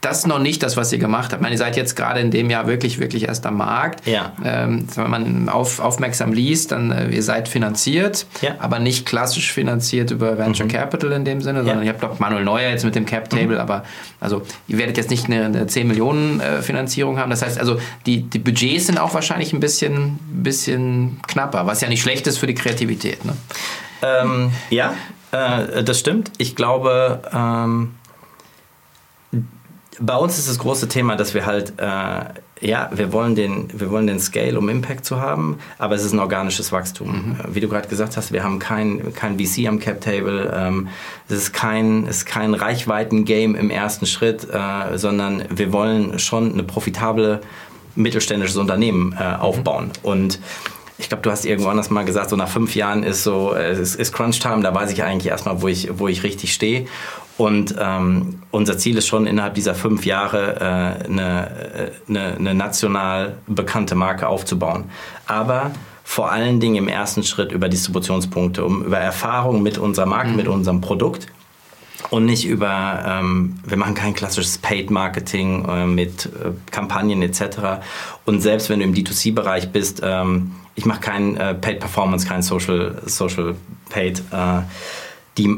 [0.02, 1.34] das ist noch nicht das, was ihr gemacht habt.
[1.34, 4.04] Ich meine, ihr seid jetzt gerade in dem Jahr wirklich, wirklich erst am Markt.
[4.04, 4.32] Ja.
[4.44, 8.56] Ähm, wenn man auf, aufmerksam liest, dann äh, ihr seid finanziert, ja.
[8.58, 10.72] aber nicht klassisch finanziert über Venture mhm.
[10.72, 11.84] Capital in dem Sinne, sondern ja.
[11.84, 13.60] ihr habt doch Manuel Neuer jetzt mit dem Cap Table, mhm.
[13.60, 13.84] aber
[14.18, 17.30] also ihr werdet jetzt nicht eine, eine 10 Millionen äh, Finanzierung haben.
[17.30, 21.88] Das heißt also, die, die Budgets sind auch wahrscheinlich ein bisschen, bisschen knapper, was ja
[21.88, 23.24] nicht schlecht ist für die Kreativität.
[23.24, 23.34] Ne?
[24.02, 24.94] Ähm, ja,
[25.30, 26.32] äh, das stimmt.
[26.38, 27.94] Ich glaube, ähm,
[30.00, 32.24] bei uns ist das große Thema, dass wir halt, äh,
[32.60, 36.12] ja, wir wollen, den, wir wollen den Scale, um Impact zu haben, aber es ist
[36.12, 37.08] ein organisches Wachstum.
[37.08, 37.54] Mhm.
[37.54, 40.88] Wie du gerade gesagt hast, wir haben kein, kein VC am Cap Table, ähm,
[41.28, 46.52] es ist kein, es ist kein Reichweiten-Game im ersten Schritt, äh, sondern wir wollen schon
[46.52, 47.40] eine profitable
[47.94, 49.86] mittelständisches Unternehmen äh, aufbauen.
[49.86, 50.08] Mhm.
[50.08, 50.40] Und
[51.02, 53.70] ich glaube, du hast irgendwann das mal gesagt, so nach fünf Jahren ist so, äh,
[53.70, 56.86] es ist Crunch Time, da weiß ich eigentlich erstmal, wo ich, wo ich richtig stehe.
[57.38, 62.54] Und ähm, unser Ziel ist schon, innerhalb dieser fünf Jahre äh, eine, äh, eine, eine
[62.54, 64.84] national bekannte Marke aufzubauen.
[65.26, 65.72] Aber
[66.04, 70.36] vor allen Dingen im ersten Schritt über Distributionspunkte, um über Erfahrung mit unserer Marke, mhm.
[70.36, 71.26] mit unserem Produkt
[72.10, 77.82] und nicht über, ähm, wir machen kein klassisches Paid Marketing äh, mit äh, Kampagnen etc.
[78.24, 82.42] Und selbst wenn du im D2C-Bereich bist, ähm, ich mache kein äh, Paid Performance, kein
[82.42, 83.54] Social, Social
[83.90, 84.22] Paid.
[84.30, 84.62] Äh,
[85.38, 85.48] die,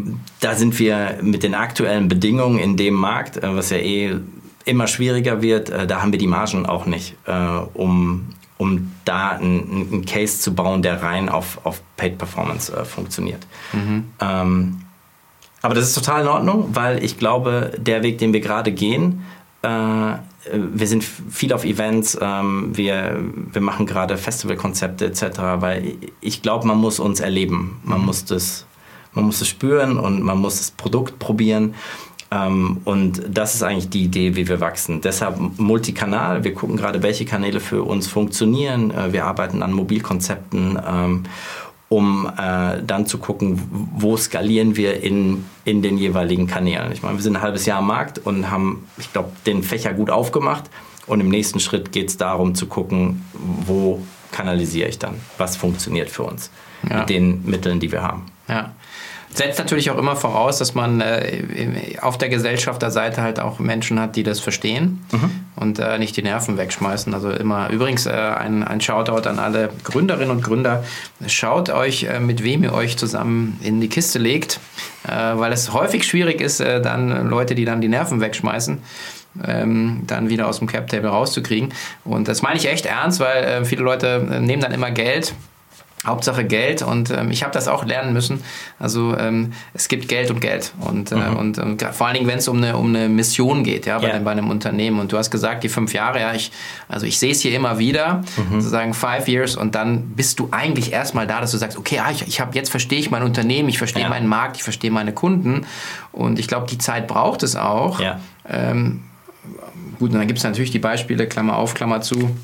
[0.40, 4.16] da sind wir mit den aktuellen Bedingungen in dem Markt, äh, was ja eh
[4.64, 7.16] immer schwieriger wird, äh, da haben wir die Margen auch nicht,
[7.74, 13.46] um, um da einen Case zu bauen, der rein auf, auf Paid Performance funktioniert.
[13.72, 14.04] Mhm.
[14.20, 14.83] Ähm,
[15.64, 19.22] aber das ist total in Ordnung, weil ich glaube, der Weg, den wir gerade gehen,
[19.62, 23.18] wir sind viel auf Events, ähm, wir,
[23.50, 25.22] wir machen gerade Festivalkonzepte etc.,
[25.60, 27.80] weil ich glaube, man muss uns erleben.
[27.82, 28.04] Man mhm.
[28.04, 28.66] muss das
[29.14, 31.74] man muss es spüren und man muss das Produkt probieren.
[32.30, 35.00] Ähm, und das ist eigentlich die Idee, wie wir wachsen.
[35.00, 36.42] Deshalb Multikanal.
[36.42, 38.90] Wir gucken gerade, welche Kanäle für uns funktionieren.
[38.90, 41.22] Äh, wir arbeiten an Mobilkonzepten, ähm,
[41.94, 43.60] um äh, dann zu gucken,
[43.94, 46.90] wo skalieren wir in, in den jeweiligen Kanälen.
[46.90, 49.94] Ich meine, wir sind ein halbes Jahr am Markt und haben, ich glaube, den Fächer
[49.94, 50.64] gut aufgemacht.
[51.06, 54.00] Und im nächsten Schritt geht es darum zu gucken, wo
[54.32, 56.50] kanalisiere ich dann, was funktioniert für uns
[56.88, 57.00] ja.
[57.00, 58.26] mit den Mitteln, die wir haben.
[58.48, 58.72] Ja
[59.34, 61.42] setzt natürlich auch immer voraus, dass man äh,
[62.00, 65.30] auf der Gesellschafterseite halt auch Menschen hat, die das verstehen mhm.
[65.56, 67.12] und äh, nicht die Nerven wegschmeißen.
[67.12, 70.84] Also immer übrigens äh, ein, ein Shoutout an alle Gründerinnen und Gründer.
[71.26, 74.60] Schaut euch, äh, mit wem ihr euch zusammen in die Kiste legt,
[75.06, 78.78] äh, weil es häufig schwierig ist, äh, dann Leute, die dann die Nerven wegschmeißen.
[79.44, 81.74] Ähm, dann wieder aus dem Cap-Table rauszukriegen.
[82.04, 85.34] Und das meine ich echt ernst, weil viele Leute nehmen dann immer Geld
[86.06, 88.42] Hauptsache Geld und ähm, ich habe das auch lernen müssen.
[88.78, 91.36] Also ähm, es gibt Geld und Geld und, äh, mhm.
[91.36, 94.08] und, und, vor allen Dingen, wenn es um eine, um eine Mission geht, ja, bei,
[94.08, 94.18] yeah.
[94.18, 95.00] bei, einem Unternehmen.
[95.00, 96.52] Und du hast gesagt, die fünf Jahre, ja, ich,
[96.88, 98.60] also ich sehe es hier immer wieder, mhm.
[98.60, 102.10] sozusagen five years und dann bist du eigentlich erstmal da, dass du sagst, okay, ah,
[102.10, 104.08] ich, ich habe jetzt verstehe ich mein Unternehmen, ich verstehe ja.
[104.08, 105.66] meinen Markt, ich verstehe meine Kunden
[106.12, 108.00] und ich glaube, die Zeit braucht es auch.
[108.00, 108.20] Ja.
[108.46, 109.04] Ähm,
[109.98, 112.36] gut, und dann gibt es natürlich die Beispiele, Klammer auf, Klammer zu,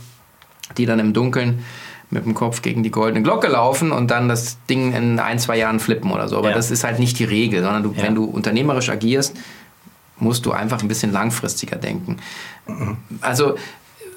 [0.78, 1.64] die dann im Dunkeln
[2.10, 5.56] mit dem Kopf gegen die goldene Glocke laufen und dann das Ding in ein, zwei
[5.56, 6.36] Jahren flippen oder so.
[6.38, 6.56] Aber ja.
[6.56, 8.02] das ist halt nicht die Regel, sondern du, ja.
[8.02, 9.36] wenn du unternehmerisch agierst,
[10.18, 12.18] musst du einfach ein bisschen langfristiger denken.
[12.66, 12.96] Mhm.
[13.20, 13.54] Also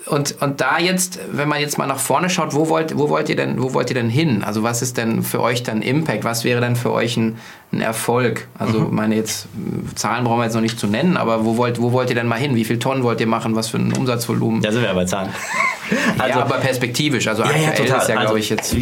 [0.05, 3.29] und, und da jetzt, wenn man jetzt mal nach vorne schaut, wo wollt, wo, wollt
[3.29, 4.43] ihr denn, wo wollt ihr denn hin?
[4.43, 6.25] Also was ist denn für euch dann Impact?
[6.25, 7.37] Was wäre denn für euch ein,
[7.71, 8.47] ein Erfolg?
[8.59, 8.95] Also mhm.
[8.95, 9.47] meine jetzt,
[9.95, 12.27] Zahlen brauchen wir jetzt noch nicht zu nennen, aber wo wollt, wo wollt ihr denn
[12.27, 12.55] mal hin?
[12.55, 13.55] Wie viele Tonnen wollt ihr machen?
[13.55, 14.61] Was für ein Umsatzvolumen?
[14.61, 15.29] Da sind wir aber Zahlen.
[16.17, 17.27] also, ja, aber perspektivisch.
[17.27, 18.75] Also ja, aktuell ja, ist ja, glaube also, ich, jetzt...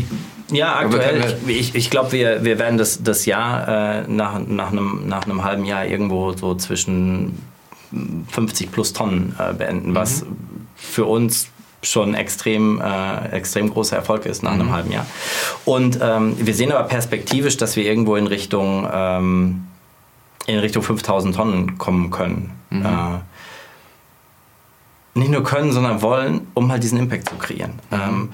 [0.52, 1.38] Ja, aktuell.
[1.48, 5.44] Ich, ich glaube, wir, wir werden das, das Jahr äh, nach, nach, einem, nach einem
[5.44, 7.38] halben Jahr irgendwo so zwischen
[8.32, 10.51] 50 plus Tonnen äh, beenden, was mhm
[10.82, 11.48] für uns
[11.84, 14.62] schon extrem, äh, extrem großer Erfolg ist nach mhm.
[14.62, 15.06] einem halben Jahr.
[15.66, 19.68] Und ähm, wir sehen aber perspektivisch, dass wir irgendwo in Richtung, ähm,
[20.48, 22.52] in Richtung 5000 Tonnen kommen können.
[22.70, 22.86] Mhm.
[22.86, 23.20] Äh,
[25.14, 27.74] nicht nur können, sondern wollen, um halt diesen Impact zu kreieren.
[27.90, 27.98] Mhm.
[27.98, 28.30] Ähm,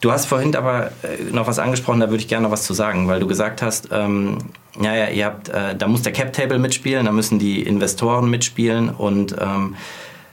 [0.00, 2.72] du hast vorhin aber äh, noch was angesprochen, da würde ich gerne noch was zu
[2.72, 4.38] sagen, weil du gesagt hast, ähm,
[4.80, 8.30] ja, ja, ihr habt, äh, da muss der Cap Table mitspielen, da müssen die Investoren
[8.30, 9.74] mitspielen und ähm,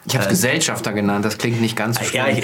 [0.06, 2.44] ich habe äh, Gesellschafter genannt, das klingt nicht ganz so ja, ich,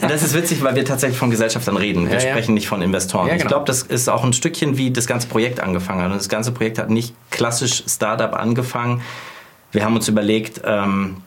[0.00, 2.06] Das ist witzig, weil wir tatsächlich von Gesellschaftern reden.
[2.08, 2.54] Wir ja, sprechen ja.
[2.54, 3.26] nicht von Investoren.
[3.26, 3.38] Genau.
[3.38, 6.12] Ich glaube, das ist auch ein Stückchen, wie das ganze Projekt angefangen hat.
[6.12, 9.02] Und das ganze Projekt hat nicht klassisch Startup angefangen.
[9.72, 11.18] Wir haben uns überlegt, ähm,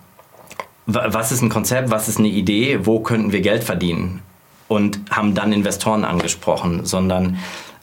[0.86, 4.22] was ist ein Konzept, was ist eine Idee, wo könnten wir Geld verdienen?
[4.68, 7.38] Und haben dann Investoren angesprochen, sondern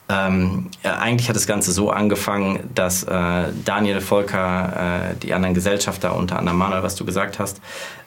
[0.09, 5.53] ähm, ja, eigentlich hat das Ganze so angefangen, dass äh, Daniel Volker, äh, die anderen
[5.53, 7.61] Gesellschafter, unter anderem Manuel, was du gesagt hast,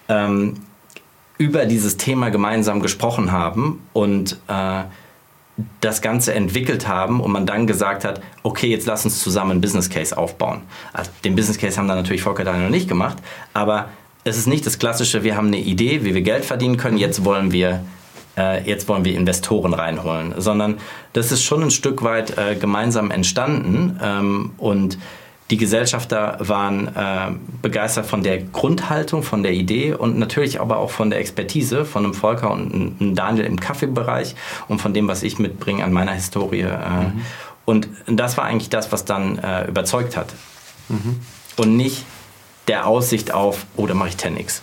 [0.08, 0.60] ähm,
[1.38, 4.82] über dieses Thema gemeinsam gesprochen haben und äh,
[5.80, 9.60] das Ganze entwickelt haben und man dann gesagt hat, okay, jetzt lass uns zusammen einen
[9.60, 10.62] Business Case aufbauen.
[10.92, 13.18] Also den Business Case haben dann natürlich Volker Daniel noch nicht gemacht,
[13.52, 13.90] aber
[14.24, 17.24] es ist nicht das klassische, wir haben eine Idee, wie wir Geld verdienen können, jetzt
[17.24, 17.84] wollen wir
[18.37, 20.79] äh, jetzt wollen wir Investoren reinholen, sondern
[21.12, 24.99] das ist schon ein Stück weit äh, gemeinsam entstanden und
[25.53, 30.90] die Gesellschafter waren äh, begeistert von der Grundhaltung, von der Idee und natürlich aber auch
[30.90, 34.35] von der Expertise von einem Volker und einem Daniel im Kaffeebereich
[34.68, 36.62] und von dem, was ich mitbringe an meiner Historie.
[36.62, 37.21] Äh, mhm.
[37.66, 40.33] Und das war eigentlich das, was dann äh, überzeugt hat.
[40.88, 41.21] Mhm.
[41.57, 42.07] Und nicht
[42.66, 44.62] der Aussicht auf, oh, da mache ich 10x.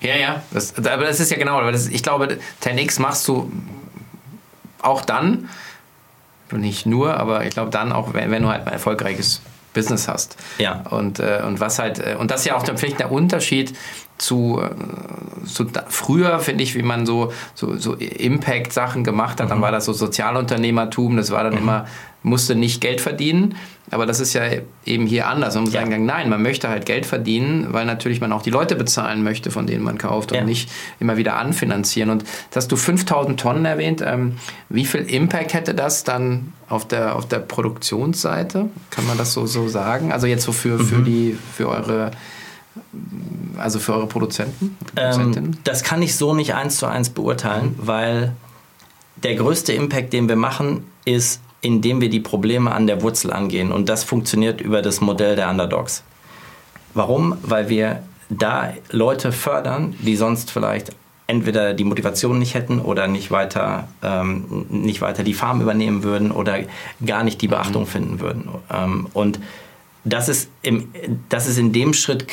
[0.00, 3.50] Ja, ja, das, aber das ist ja genau, das, ich glaube, 10x machst du
[4.80, 5.48] auch dann,
[6.52, 9.40] nicht nur, aber ich glaube dann auch, wenn, wenn du halt ein erfolgreiches
[9.72, 10.36] Business hast.
[10.58, 10.82] Ja.
[10.90, 13.76] Und, äh, und was halt, äh, und das ist ja auch vielleicht der Unterschied
[14.16, 19.46] zu, äh, zu da, früher, finde ich, wie man so, so, so Impact-Sachen gemacht hat,
[19.46, 19.50] mhm.
[19.50, 21.58] dann war das so Sozialunternehmertum, das war dann mhm.
[21.58, 21.86] immer,
[22.22, 23.56] musste nicht Geld verdienen,
[23.94, 24.42] aber das ist ja
[24.84, 25.54] eben hier anders.
[25.54, 25.80] Man muss ja.
[25.80, 29.52] sagen, nein, man möchte halt Geld verdienen, weil natürlich man auch die Leute bezahlen möchte,
[29.52, 30.44] von denen man kauft und ja.
[30.44, 32.10] nicht immer wieder anfinanzieren.
[32.10, 34.02] Und hast du 5000 Tonnen erwähnt.
[34.04, 34.36] Ähm,
[34.68, 38.68] wie viel Impact hätte das dann auf der, auf der Produktionsseite?
[38.90, 40.12] Kann man das so, so sagen?
[40.12, 41.04] Also jetzt so für, für, mhm.
[41.04, 42.10] die, für eure
[43.56, 44.76] also für eure Produzenten?
[44.96, 47.86] Ähm, das kann ich so nicht eins zu eins beurteilen, mhm.
[47.86, 48.32] weil
[49.22, 53.72] der größte Impact, den wir machen, ist indem wir die Probleme an der Wurzel angehen.
[53.72, 56.04] Und das funktioniert über das Modell der Underdogs.
[56.92, 57.36] Warum?
[57.42, 60.92] Weil wir da Leute fördern, die sonst vielleicht
[61.26, 66.30] entweder die Motivation nicht hätten oder nicht weiter, ähm, nicht weiter die Farm übernehmen würden
[66.30, 66.58] oder
[67.04, 67.88] gar nicht die Beachtung mhm.
[67.88, 68.48] finden würden.
[68.70, 69.40] Ähm, und
[70.04, 70.90] das ist, im,
[71.30, 72.26] das ist in dem Schritt,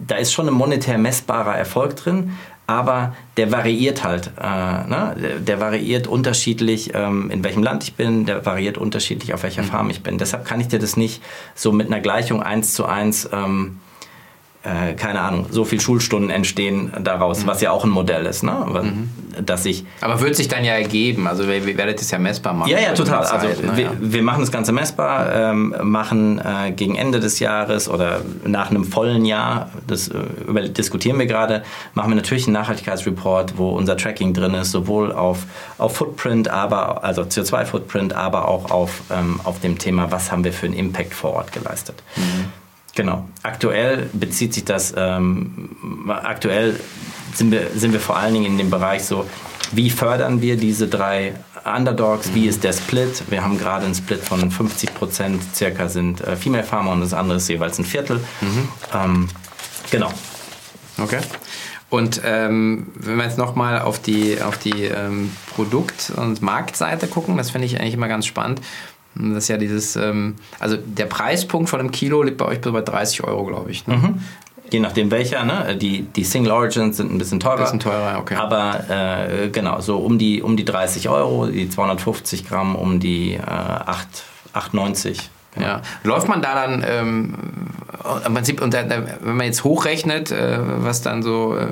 [0.00, 2.32] da ist schon ein monetär messbarer Erfolg drin,
[2.72, 4.32] aber der variiert halt.
[4.40, 5.16] Äh, ne?
[5.20, 9.62] der, der, variiert unterschiedlich, ähm, in welchem Land ich bin, der variiert unterschiedlich, auf welcher
[9.62, 9.66] mhm.
[9.66, 10.18] Farm ich bin.
[10.18, 11.22] Deshalb kann ich dir das nicht
[11.54, 13.80] so mit einer Gleichung eins zu eins ähm,
[14.64, 17.48] äh, keine Ahnung, so viel Schulstunden entstehen daraus, mhm.
[17.48, 18.52] was ja auch ein Modell ist, ne?
[18.52, 19.44] Mhm.
[19.44, 22.52] Dass ich Aber wird sich dann ja ergeben, also wir, wir werdet es ja messbar
[22.52, 22.70] machen.
[22.70, 23.24] Ja, ja, total.
[23.24, 23.76] Zeit, also ne?
[23.76, 28.70] wir, wir, machen das Ganze messbar, ähm, machen äh, gegen Ende des Jahres oder nach
[28.70, 33.70] einem vollen Jahr, das äh, über, diskutieren wir gerade, machen wir natürlich einen Nachhaltigkeitsreport, wo
[33.70, 35.46] unser Tracking drin ist, sowohl auf,
[35.78, 40.52] auf Footprint, aber also CO2-Footprint, aber auch auf, ähm, auf dem Thema, was haben wir
[40.52, 41.96] für einen Impact vor Ort geleistet.
[42.16, 42.61] Mhm.
[42.94, 43.26] Genau.
[43.42, 45.70] Aktuell bezieht sich das, ähm,
[46.08, 46.78] aktuell
[47.34, 49.26] sind wir, sind wir vor allen Dingen in dem Bereich so,
[49.72, 52.34] wie fördern wir diese drei Underdogs?
[52.34, 53.22] Wie ist der Split?
[53.30, 57.14] Wir haben gerade einen Split von 50 Prozent circa sind äh, Female Farmer und das
[57.14, 58.20] andere ist jeweils ein Viertel.
[58.94, 59.28] Ähm,
[59.90, 60.12] genau.
[60.98, 61.20] Okay.
[61.88, 67.36] Und ähm, wenn wir jetzt nochmal auf die, auf die ähm, Produkt- und Marktseite gucken,
[67.36, 68.60] das finde ich eigentlich immer ganz spannend.
[69.14, 72.80] Das ist ja dieses, ähm, also der Preispunkt von einem Kilo liegt bei euch bei
[72.80, 73.86] 30 Euro, glaube ich.
[73.86, 74.14] Ne?
[74.70, 75.76] Je nachdem welcher, ne?
[75.76, 77.58] Die, die Single Origins sind ein bisschen teurer.
[77.58, 78.36] Bisschen teurer, okay.
[78.36, 83.34] Aber äh, genau, so um die, um die 30 Euro, die 250 Gramm um die
[83.34, 84.08] äh, 8,
[84.54, 85.18] 8,90.
[85.60, 85.82] Ja.
[86.02, 87.34] Läuft man da dann ähm,
[88.26, 91.66] im Prinzip, und da, da, wenn man jetzt hochrechnet, äh, was dann so äh,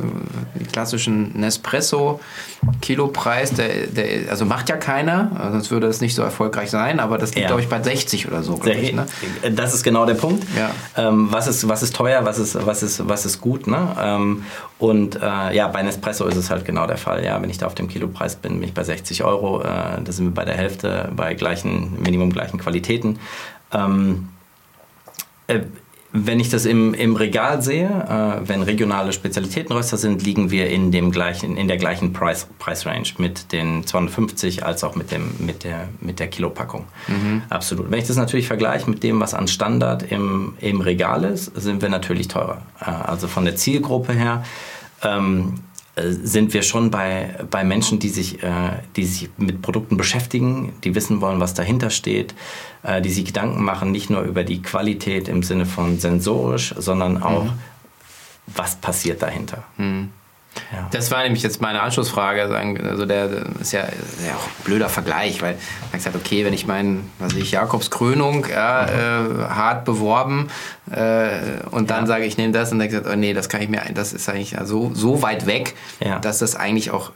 [0.54, 6.22] die klassischen Nespresso-Kilopreis, der, der, also macht ja keiner, also sonst würde es nicht so
[6.22, 7.46] erfolgreich sein, aber das liegt, Ja.
[7.48, 8.92] glaube ich, bei 60 oder so, glaube ich.
[8.94, 9.06] Ne?
[9.52, 10.44] Das ist genau der Punkt.
[10.56, 10.70] Ja.
[11.08, 13.66] Ähm, was, ist, was ist teuer, was ist, was ist, was ist gut.
[13.66, 13.88] Ne?
[14.00, 14.44] Ähm,
[14.78, 17.24] und äh, ja, bei Nespresso ist es halt genau der Fall.
[17.24, 19.60] Ja, wenn ich da auf dem Kilopreis bin, bin ich bei 60 Euro.
[19.62, 19.66] Äh,
[20.04, 23.18] da sind wir bei der Hälfte, bei gleichen, Minimum gleichen Qualitäten.
[23.72, 24.28] Ähm,
[25.46, 25.60] äh,
[26.12, 30.90] wenn ich das im, im Regal sehe, äh, wenn regionale Spezialitätenröster sind, liegen wir in,
[30.90, 35.62] dem gleichen, in der gleichen Preis, Preisrange mit den 250 als auch mit, dem, mit,
[35.62, 36.86] der, mit der Kilopackung.
[37.48, 37.90] Absolut.
[37.90, 41.80] Wenn ich das natürlich vergleiche mit dem, was an Standard im, im Regal ist, sind
[41.80, 42.62] wir natürlich teurer.
[42.80, 44.42] Äh, also von der Zielgruppe her
[45.02, 45.69] ähm, äh,
[46.08, 50.94] sind wir schon bei, bei Menschen, die sich, äh, die sich mit Produkten beschäftigen, die
[50.94, 52.34] wissen wollen, was dahinter steht,
[52.82, 57.22] äh, die sich Gedanken machen, nicht nur über die Qualität im Sinne von sensorisch, sondern
[57.22, 57.46] auch,
[58.46, 59.64] was passiert dahinter.
[60.72, 60.88] Ja.
[60.90, 62.48] Das war nämlich jetzt meine Anschlussfrage.
[62.48, 63.28] sagen- Also der,
[63.60, 65.54] ist ja, ist ja auch ein blöder Vergleich, weil
[65.90, 70.48] man gesagt, okay, wenn ich meinen, was ich, Jakobs Krönung ja, äh, hart beworben
[70.90, 71.30] äh,
[71.70, 72.06] und dann Ja.
[72.06, 74.28] sage ich, nehme das und dann gesagt, oh nee, das kann ich mir, das ist
[74.28, 75.74] eigentlich so, so weit weg,
[76.20, 77.12] dass das eigentlich auch,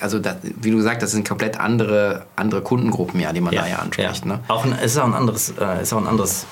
[0.00, 3.66] also das, wie du gesagt, das sind komplett andere, andere Kundengruppen, ja, die man da
[3.66, 4.24] ja anspricht.
[4.24, 4.32] ja.
[4.32, 4.40] Ne?
[4.48, 6.46] Auch ein, es ist auch ein anderes, äh, ist auch ein anderes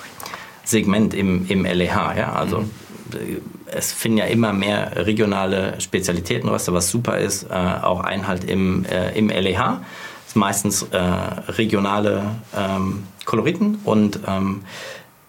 [0.65, 2.15] Segment im, im LEH.
[2.17, 2.33] Ja?
[2.33, 2.71] Also Mhm.
[3.67, 9.17] Es finden ja immer mehr regionale Spezialitätenröster, was super ist, äh, auch Einhalt im, äh,
[9.19, 9.57] im LEH.
[9.59, 12.23] Das ist meistens äh, regionale
[12.57, 14.63] ähm, Koloriten und ähm,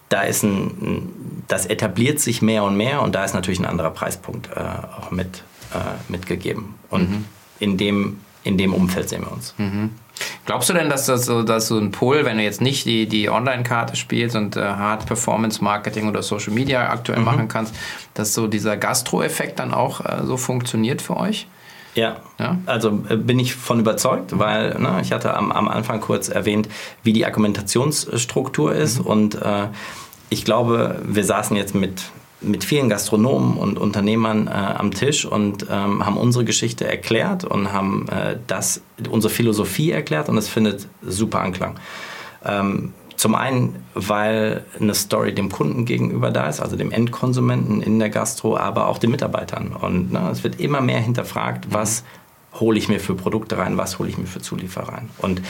[0.08, 1.12] da ist ein,
[1.48, 5.10] das etabliert sich mehr und mehr und da ist natürlich ein anderer Preispunkt äh, auch
[5.10, 6.74] mit, äh, mitgegeben.
[6.88, 7.24] Und Mhm.
[7.58, 9.54] in, dem, in dem Umfeld sehen wir uns.
[10.46, 13.06] Glaubst du denn, dass das so, dass so ein Pull, wenn du jetzt nicht die,
[13.06, 17.74] die Online-Karte spielst und äh, Hard Performance Marketing oder Social Media aktuell machen kannst,
[18.14, 21.46] dass so dieser Gastro-Effekt dann auch äh, so funktioniert für euch?
[21.94, 22.16] Ja.
[22.38, 22.58] Ja?
[22.66, 26.68] also äh, bin ich von überzeugt, weil ne, ich hatte am, am Anfang kurz erwähnt,
[27.02, 29.68] wie die Argumentationsstruktur ist und äh,
[30.30, 32.02] ich glaube, wir saßen jetzt mit,
[32.40, 37.72] mit vielen Gastronomen und Unternehmern äh, am Tisch und ähm, haben unsere Geschichte erklärt und
[37.72, 38.80] haben äh, das,
[39.10, 41.78] unsere Philosophie erklärt und es findet super Anklang.
[42.44, 47.98] Ähm, zum einen, weil eine Story dem Kunden gegenüber da ist, also dem Endkonsumenten in
[47.98, 49.74] der Gastro, aber auch den Mitarbeitern.
[49.74, 52.04] Und ne, es wird immer mehr hinterfragt, was
[52.54, 55.10] hole ich mir für Produkte rein, was hole ich mir für Zulieferer rein.
[55.18, 55.42] Und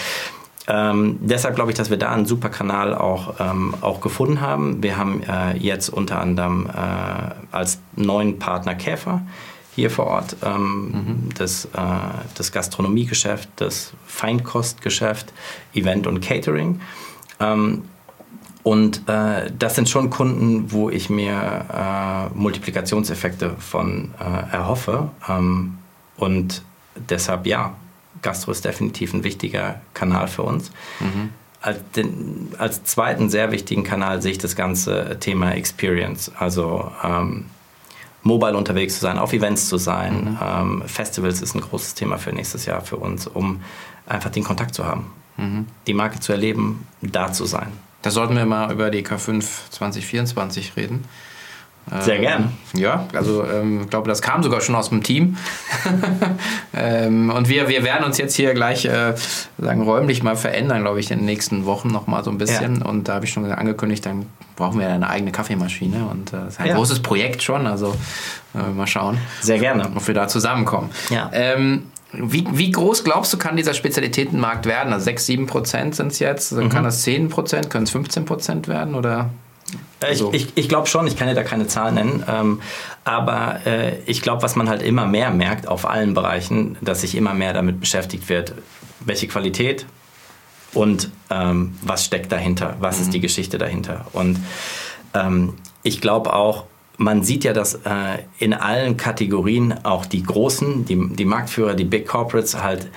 [0.70, 4.82] ähm, deshalb glaube ich, dass wir da einen super Kanal auch, ähm, auch gefunden haben.
[4.82, 9.22] Wir haben äh, jetzt unter anderem äh, als neuen Partner Käfer
[9.74, 11.68] hier vor Ort ähm, das, äh,
[12.34, 15.32] das Gastronomiegeschäft, das Feinkostgeschäft,
[15.72, 16.80] Event und Catering.
[17.40, 17.84] Ähm,
[18.62, 25.08] und äh, das sind schon Kunden, wo ich mir äh, Multiplikationseffekte von äh, erhoffe.
[25.26, 25.78] Ähm,
[26.18, 26.62] und
[27.08, 27.74] deshalb ja,
[28.22, 30.70] Gastro ist definitiv ein wichtiger Kanal für uns.
[31.60, 36.30] Als, den, als zweiten sehr wichtigen Kanal sehe ich das ganze Thema Experience.
[36.38, 37.46] Also ähm,
[38.22, 40.38] mobile unterwegs zu sein, auf Events zu sein.
[40.42, 43.60] Ähm, Festivals ist ein großes Thema für nächstes Jahr für uns, um
[44.06, 45.10] einfach den Kontakt zu haben,
[45.86, 47.72] die Marke zu erleben, da zu sein.
[48.02, 51.04] Da sollten wir mal über die K5 2024 reden.
[52.01, 52.53] Sehr Ähm, gerne.
[52.74, 55.36] Ja, also ähm, ich glaube, das kam sogar schon aus dem Team.
[56.74, 59.14] ähm, und wir, wir werden uns jetzt hier gleich äh,
[59.59, 62.80] sagen, räumlich mal verändern, glaube ich, in den nächsten Wochen noch mal so ein bisschen.
[62.80, 62.86] Ja.
[62.86, 64.26] Und da habe ich schon angekündigt, dann
[64.57, 66.07] brauchen wir eine eigene Kaffeemaschine.
[66.11, 66.74] Und äh, das ist ein Ja.
[66.74, 67.66] großes Projekt schon.
[67.66, 67.95] Also
[68.55, 69.89] äh, mal schauen, Sehr gerne.
[69.95, 70.91] ob wir da zusammenkommen.
[71.11, 71.30] Ja.
[71.32, 74.93] Ähm, wie, wie groß glaubst du, kann dieser Spezialitätenmarkt werden?
[74.95, 76.53] Also 6, 7 Prozent sind es jetzt.
[76.53, 78.95] Dann Kann das 10 Prozent, können es 15 Prozent werden?
[78.95, 79.28] Oder?
[80.01, 82.61] Äh, Ich, Also- ich, ich glaube schon, ich kann dir da keine Zahl nennen, ähm,
[83.05, 87.14] aber äh, ich glaube, was man halt immer mehr merkt auf allen Bereichen, dass sich
[87.14, 88.55] immer mehr damit beschäftigt wird,
[89.01, 89.86] welche Qualität
[90.74, 94.07] und ähm, was steckt dahinter, was ist die Geschichte dahinter.
[94.12, 94.38] Und
[95.14, 96.64] ähm, ich glaube auch,
[96.99, 101.84] man sieht ja, dass äh, in allen Kategorien auch die Großen, die, die Marktführer, die
[101.84, 102.88] Big Corporates halt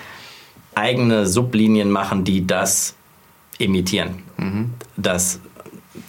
[0.75, 2.95] eigene Sublinien machen, die das
[3.59, 4.23] imitieren.
[4.37, 4.71] Mhm.
[4.97, 5.39] Das,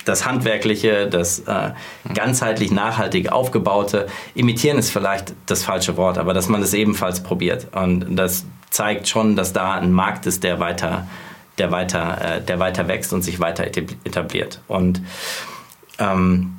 [0.05, 1.71] das Handwerkliche, das äh,
[2.15, 4.07] ganzheitlich nachhaltig aufgebaute.
[4.35, 7.69] Imitieren ist vielleicht das falsche Wort, aber dass man es ebenfalls probiert.
[7.75, 11.07] Und das zeigt schon, dass da ein Markt ist, der weiter,
[11.59, 14.61] der weiter, äh, der weiter wächst und sich weiter etabliert.
[14.69, 15.03] Und
[15.99, 16.59] ähm,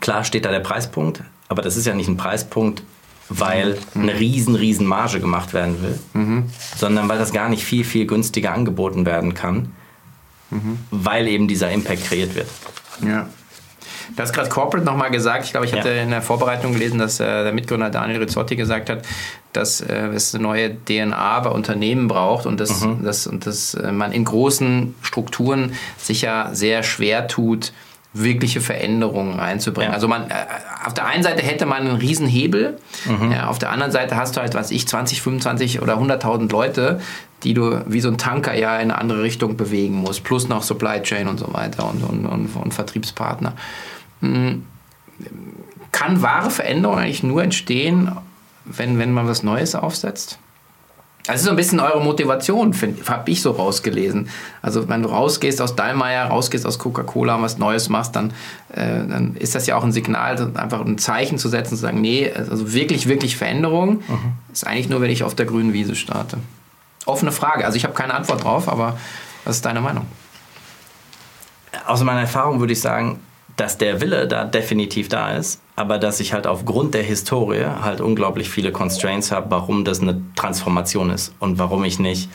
[0.00, 2.82] Klar steht da der Preispunkt, aber das ist ja nicht ein Preispunkt,
[3.28, 4.02] weil mhm.
[4.02, 6.44] eine riesen, riesen Marge gemacht werden will, mhm.
[6.76, 9.72] sondern weil das gar nicht viel, viel günstiger angeboten werden kann,
[10.50, 10.78] mhm.
[10.90, 12.48] weil eben dieser Impact kreiert wird.
[13.06, 13.28] Ja.
[14.16, 15.44] Du hast gerade Corporate nochmal gesagt.
[15.44, 16.02] Ich glaube, ich hatte ja.
[16.02, 19.02] in der Vorbereitung gelesen, dass äh, der Mitgründer Daniel Rizzotti gesagt hat,
[19.52, 23.04] dass äh, es eine neue DNA bei Unternehmen braucht und dass, mhm.
[23.04, 27.72] dass, und dass äh, man in großen Strukturen sich ja sehr schwer tut,
[28.22, 29.90] wirkliche Veränderungen reinzubringen.
[29.90, 29.94] Ja.
[29.94, 30.34] Also man, äh,
[30.84, 33.32] auf der einen Seite hätte man einen Riesenhebel, mhm.
[33.32, 37.00] ja, auf der anderen Seite hast du halt, was ich, 20, 25 oder 100.000 Leute,
[37.44, 40.62] die du wie so ein Tanker ja in eine andere Richtung bewegen musst, plus noch
[40.62, 43.52] Supply Chain und so weiter und, und, und, und Vertriebspartner.
[44.20, 44.64] Hm.
[45.92, 48.12] Kann wahre Veränderung eigentlich nur entstehen,
[48.64, 50.38] wenn, wenn man was Neues aufsetzt?
[51.28, 52.74] Das ist so ein bisschen eure Motivation,
[53.06, 54.30] habe ich so rausgelesen.
[54.62, 58.30] Also wenn du rausgehst aus Dallmayr, rausgehst aus Coca-Cola und was Neues machst, dann,
[58.72, 62.00] äh, dann ist das ja auch ein Signal, einfach ein Zeichen zu setzen, zu sagen,
[62.00, 64.32] nee, also wirklich, wirklich Veränderung mhm.
[64.50, 66.38] ist eigentlich nur, wenn ich auf der grünen Wiese starte.
[67.04, 67.66] Offene Frage.
[67.66, 68.96] Also ich habe keine Antwort drauf, aber
[69.44, 70.06] was ist deine Meinung?
[71.86, 73.20] Aus meiner Erfahrung würde ich sagen,
[73.58, 78.00] dass der Wille da definitiv da ist, aber dass ich halt aufgrund der Historie halt
[78.00, 82.30] unglaublich viele Constraints habe, warum das eine Transformation ist und warum ich nicht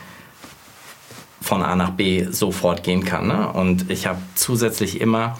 [1.40, 3.26] von A nach B sofort gehen kann.
[3.28, 3.48] Ne?
[3.48, 5.38] Und ich habe zusätzlich immer,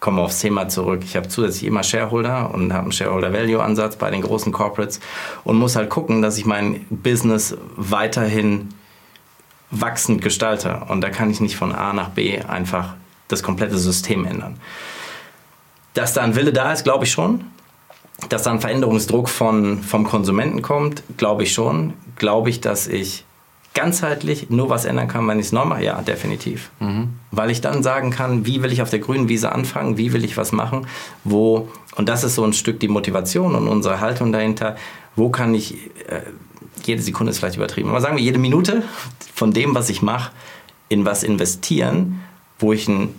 [0.00, 4.22] komme aufs Thema zurück, ich habe zusätzlich immer Shareholder und habe einen Shareholder-Value-Ansatz bei den
[4.22, 5.00] großen Corporates
[5.44, 8.70] und muss halt gucken, dass ich mein Business weiterhin
[9.70, 10.80] wachsend gestalte.
[10.88, 12.94] Und da kann ich nicht von A nach B einfach
[13.28, 14.58] das komplette System ändern.
[15.96, 17.44] Dass da ein Wille da ist, glaube ich schon.
[18.28, 21.94] Dass da ein Veränderungsdruck von, vom Konsumenten kommt, glaube ich schon.
[22.16, 23.24] Glaube ich, dass ich
[23.72, 25.84] ganzheitlich nur was ändern kann, wenn ich es neu mache?
[25.84, 26.70] Ja, definitiv.
[26.80, 27.14] Mhm.
[27.30, 30.24] Weil ich dann sagen kann, wie will ich auf der grünen Wiese anfangen, wie will
[30.24, 30.86] ich was machen,
[31.24, 34.76] wo, und das ist so ein Stück die Motivation und unsere Haltung dahinter,
[35.14, 35.74] wo kann ich,
[36.08, 36.20] äh,
[36.84, 38.82] jede Sekunde ist vielleicht übertrieben, aber sagen wir jede Minute
[39.34, 40.30] von dem, was ich mache,
[40.88, 42.20] in was investieren,
[42.58, 43.14] wo ich einen,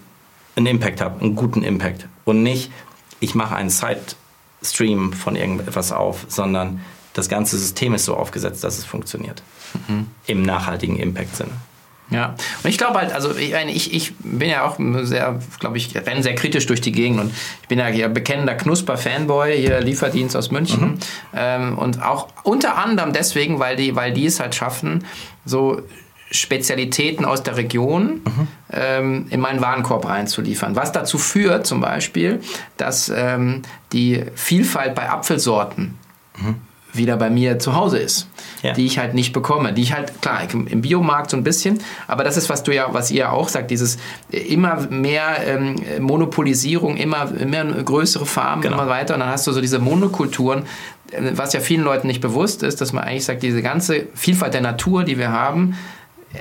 [0.57, 2.71] einen Impact habe, einen guten Impact und nicht,
[3.19, 6.81] ich mache einen Side-Stream von irgendetwas auf, sondern
[7.13, 9.41] das ganze System ist so aufgesetzt, dass es funktioniert.
[9.87, 10.07] Mhm.
[10.27, 11.51] Im nachhaltigen Impact-Sinne.
[12.09, 15.93] Ja, und ich glaube halt, also ich, ich, ich bin ja auch sehr, glaube ich,
[15.93, 20.35] renne sehr kritisch durch die Gegend und ich bin ja hier bekennender Knusper-Fanboy, hier Lieferdienst
[20.37, 20.91] aus München.
[20.91, 20.99] Mhm.
[21.35, 25.03] Ähm, und auch unter anderem deswegen, weil die, weil die es halt schaffen,
[25.43, 25.81] so
[26.30, 28.47] Spezialitäten aus der Region mhm.
[28.71, 30.75] ähm, in meinen Warenkorb einzuliefern.
[30.75, 32.41] Was dazu führt zum Beispiel,
[32.75, 33.61] dass ähm,
[33.93, 35.97] die Vielfalt bei Apfelsorten
[36.38, 36.55] mhm.
[36.91, 38.28] wieder bei mir zu Hause ist,
[38.61, 38.73] ja.
[38.73, 42.25] die ich halt nicht bekomme, die ich halt klar im Biomarkt so ein bisschen, aber
[42.25, 43.97] das ist was du ja, was ihr auch sagt, dieses
[44.30, 48.75] immer mehr ähm, Monopolisierung, immer immer größere Farmen, genau.
[48.75, 50.63] immer weiter und dann hast du so diese Monokulturen,
[51.11, 54.53] äh, was ja vielen Leuten nicht bewusst ist, dass man eigentlich sagt, diese ganze Vielfalt
[54.53, 55.78] der Natur, die wir haben,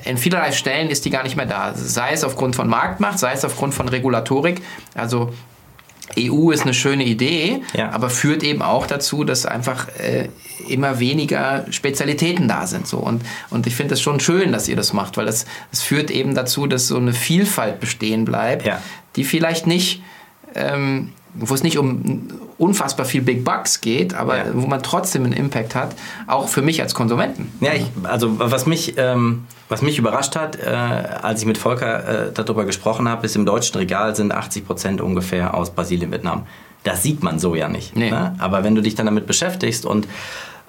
[0.05, 1.72] in vielerlei Stellen ist die gar nicht mehr da.
[1.74, 4.62] Sei es aufgrund von Marktmacht, sei es aufgrund von Regulatorik.
[4.95, 5.32] Also
[6.18, 7.91] EU ist eine schöne Idee, ja.
[7.91, 10.28] aber führt eben auch dazu, dass einfach äh,
[10.68, 12.87] immer weniger Spezialitäten da sind.
[12.87, 12.99] So.
[12.99, 16.11] Und, und ich finde es schon schön, dass ihr das macht, weil das, das führt
[16.11, 18.80] eben dazu, dass so eine Vielfalt bestehen bleibt, ja.
[19.16, 20.03] die vielleicht nicht
[20.55, 22.28] ähm, wo es nicht um
[22.59, 24.44] unfassbar viel Big Bucks geht, aber ja.
[24.55, 25.94] wo man trotzdem einen Impact hat,
[26.26, 27.53] auch für mich als Konsumenten.
[27.61, 32.28] Ja, ich, also was mich, ähm, was mich überrascht hat, äh, als ich mit Volker
[32.28, 36.47] äh, darüber gesprochen habe, ist im deutschen Regal sind 80 Prozent ungefähr aus Brasilien, Vietnam.
[36.82, 37.97] Das sieht man so ja nicht.
[37.97, 38.11] Nee.
[38.11, 38.34] Ne?
[38.38, 40.09] Aber wenn du dich dann damit beschäftigst und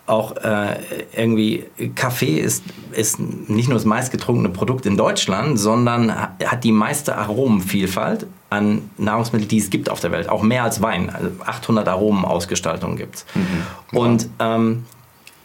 [0.07, 0.78] auch äh,
[1.15, 1.65] irgendwie
[1.95, 8.25] Kaffee ist, ist nicht nur das meistgetrunkene Produkt in Deutschland, sondern hat die meiste Aromenvielfalt
[8.49, 10.29] an Nahrungsmitteln, die es gibt auf der Welt.
[10.29, 11.09] Auch mehr als Wein.
[11.09, 13.25] Also 800 Aromenausgestaltungen gibt es.
[13.35, 13.97] Mhm.
[13.97, 14.85] Und ähm,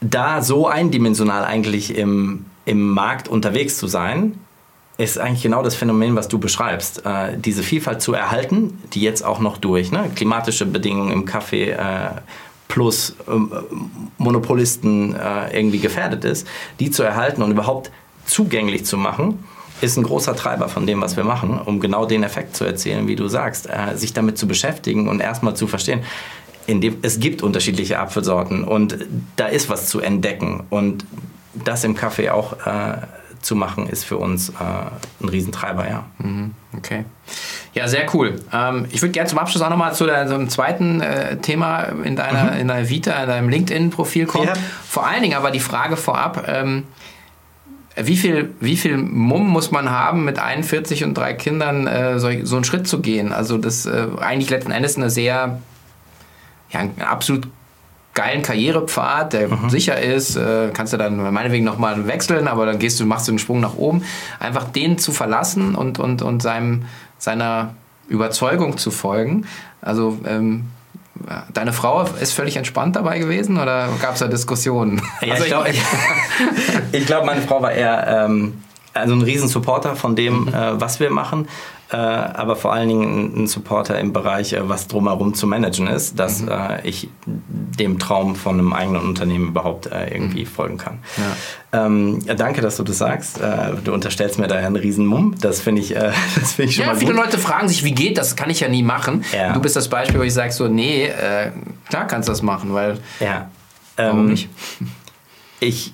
[0.01, 4.39] da so eindimensional eigentlich im, im Markt unterwegs zu sein,
[4.99, 7.05] ist eigentlich genau das Phänomen, was du beschreibst.
[7.05, 11.71] Äh, diese Vielfalt zu erhalten, die jetzt auch noch durch ne, klimatische Bedingungen im Kaffee
[11.71, 12.11] äh,
[12.69, 13.53] plus ähm,
[14.19, 16.47] Monopolisten äh, irgendwie gefährdet ist,
[16.79, 17.91] die zu erhalten und überhaupt
[18.27, 19.45] zugänglich zu machen,
[19.83, 23.09] ist ein großer Treiber von dem, was wir machen, um genau den Effekt zu erzielen,
[23.09, 26.03] wie du sagst, äh, sich damit zu beschäftigen und erstmal zu verstehen.
[26.69, 28.97] dem, es gibt unterschiedliche Apfelsorten und
[29.37, 30.63] da ist was zu entdecken.
[30.71, 31.05] Und
[31.53, 32.99] das im Kaffee auch äh,
[33.41, 34.53] zu machen, ist für uns äh,
[35.21, 36.05] ein Riesentreiber, ja.
[36.19, 37.05] Mhm, okay.
[37.75, 38.41] Ja, sehr cool.
[38.53, 42.53] Ähm, ich würde gerne zum Abschluss auch nochmal zu deinem zweiten äh, Thema in deiner,
[42.53, 42.61] mhm.
[42.61, 44.47] in deiner Vita, in deinem LinkedIn-Profil kommen.
[44.47, 44.55] Ja.
[44.89, 46.85] Vor allen Dingen aber die Frage vorab, ähm,
[47.97, 52.31] wie viel, wie viel Mumm muss man haben, mit 41 und drei Kindern äh, so,
[52.43, 53.33] so, einen Schritt zu gehen?
[53.33, 55.61] Also das äh, eigentlich letzten Endes eine sehr,
[56.71, 57.49] ja, absolut
[58.15, 59.71] geilen Karrierepfad, der mhm.
[59.71, 63.33] sicher ist, äh, kannst du dann meinetwegen nochmal wechseln, aber dann gehst du, machst du
[63.33, 64.05] einen Sprung nach oben.
[64.39, 66.85] Einfach den zu verlassen und, und, und seinem,
[67.19, 67.75] seiner
[68.09, 69.47] Überzeugung zu folgen.
[69.81, 70.65] Also ähm,
[71.53, 75.03] Deine Frau ist völlig entspannt dabei gewesen oder gab es da Diskussionen?
[75.21, 75.71] Ja, also ich glaube,
[77.07, 78.63] glaub, meine Frau war eher ähm,
[78.95, 80.49] also ein Riesensupporter von dem, mhm.
[80.49, 81.49] äh, was wir machen
[81.97, 86.41] aber vor allen Dingen ein Supporter im Bereich, äh, was drumherum zu managen ist, dass
[86.41, 86.49] mhm.
[86.49, 90.49] äh, ich dem Traum von einem eigenen Unternehmen überhaupt äh, irgendwie mhm.
[90.49, 91.01] folgen kann.
[91.73, 91.87] Ja.
[91.87, 93.41] Ähm, danke, dass du das sagst.
[93.41, 95.35] Äh, du unterstellst mir da einen riesen Mumm.
[95.41, 97.25] Das finde ich, äh, das find ich schon ja, mal viele gut.
[97.25, 98.29] Leute fragen sich, wie geht das?
[98.29, 99.25] Das kann ich ja nie machen.
[99.35, 99.53] Ja.
[99.53, 101.11] Du bist das Beispiel, wo ich sage so, nee,
[101.89, 102.99] klar kannst du das machen, weil...
[103.21, 103.51] Ja.
[103.97, 104.49] Warum ähm, nicht?
[105.61, 105.93] Ich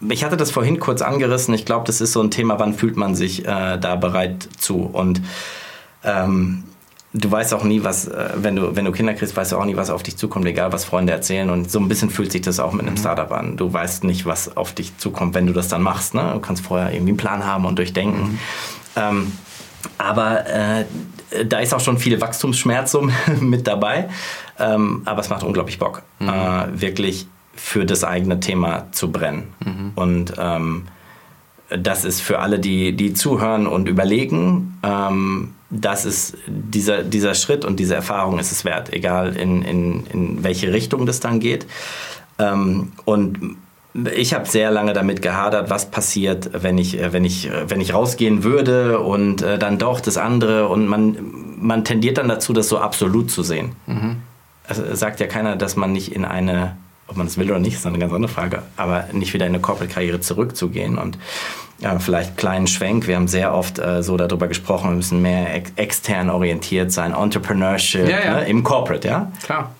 [0.00, 1.54] ich hatte das vorhin kurz angerissen.
[1.54, 4.82] Ich glaube, das ist so ein Thema, wann fühlt man sich äh, da bereit zu?
[4.82, 5.22] Und
[6.04, 6.64] ähm,
[7.14, 9.64] du weißt auch nie, was, äh, wenn, du, wenn du Kinder kriegst, weißt du auch
[9.64, 11.48] nie, was auf dich zukommt, egal was Freunde erzählen.
[11.48, 12.98] Und so ein bisschen fühlt sich das auch mit einem mhm.
[12.98, 13.56] Startup an.
[13.56, 16.14] Du weißt nicht, was auf dich zukommt, wenn du das dann machst.
[16.14, 16.30] Ne?
[16.34, 18.32] Du kannst vorher irgendwie einen Plan haben und durchdenken.
[18.32, 18.38] Mhm.
[18.96, 19.32] Ähm,
[19.98, 20.84] aber äh,
[21.46, 22.96] da ist auch schon viel Wachstumsschmerz
[23.40, 24.08] mit dabei.
[24.58, 26.28] Ähm, aber es macht unglaublich Bock, mhm.
[26.28, 29.54] äh, wirklich für das eigene Thema zu brennen.
[29.64, 29.92] Mhm.
[29.94, 30.86] Und ähm,
[31.68, 37.64] das ist für alle, die, die zuhören und überlegen, ähm, das ist dieser, dieser Schritt
[37.64, 41.66] und diese Erfahrung ist es wert, egal in, in, in welche Richtung das dann geht.
[42.38, 43.56] Ähm, und
[44.14, 48.44] ich habe sehr lange damit gehadert, was passiert, wenn ich, wenn ich, wenn ich rausgehen
[48.44, 50.68] würde und äh, dann doch das andere.
[50.68, 51.16] Und man,
[51.58, 53.72] man tendiert dann dazu, das so absolut zu sehen.
[53.86, 54.16] Mhm.
[54.68, 56.76] Also sagt ja keiner, dass man nicht in eine
[57.08, 59.52] ob man es will oder nicht, ist eine ganz andere Frage, aber nicht wieder in
[59.52, 61.18] eine Corporate-Karriere zurückzugehen und
[61.78, 63.06] ja, vielleicht kleinen Schwenk.
[63.06, 67.12] Wir haben sehr oft äh, so darüber gesprochen, wir müssen mehr ex extern orientiert sein,
[67.12, 68.34] Entrepreneurship ja, ja.
[68.36, 69.32] Ne, im Corporate, ja?
[69.44, 69.72] Klar.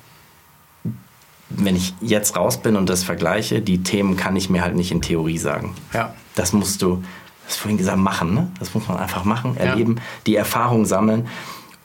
[1.48, 4.90] Wenn ich jetzt raus bin und das vergleiche, die Themen kann ich mir halt nicht
[4.92, 5.74] in Theorie sagen.
[5.94, 6.12] Ja.
[6.34, 7.02] Das musst du,
[7.46, 8.50] das vorhin gesagt, machen, ne?
[8.58, 11.28] Das muss man einfach machen, erleben, die Erfahrung sammeln.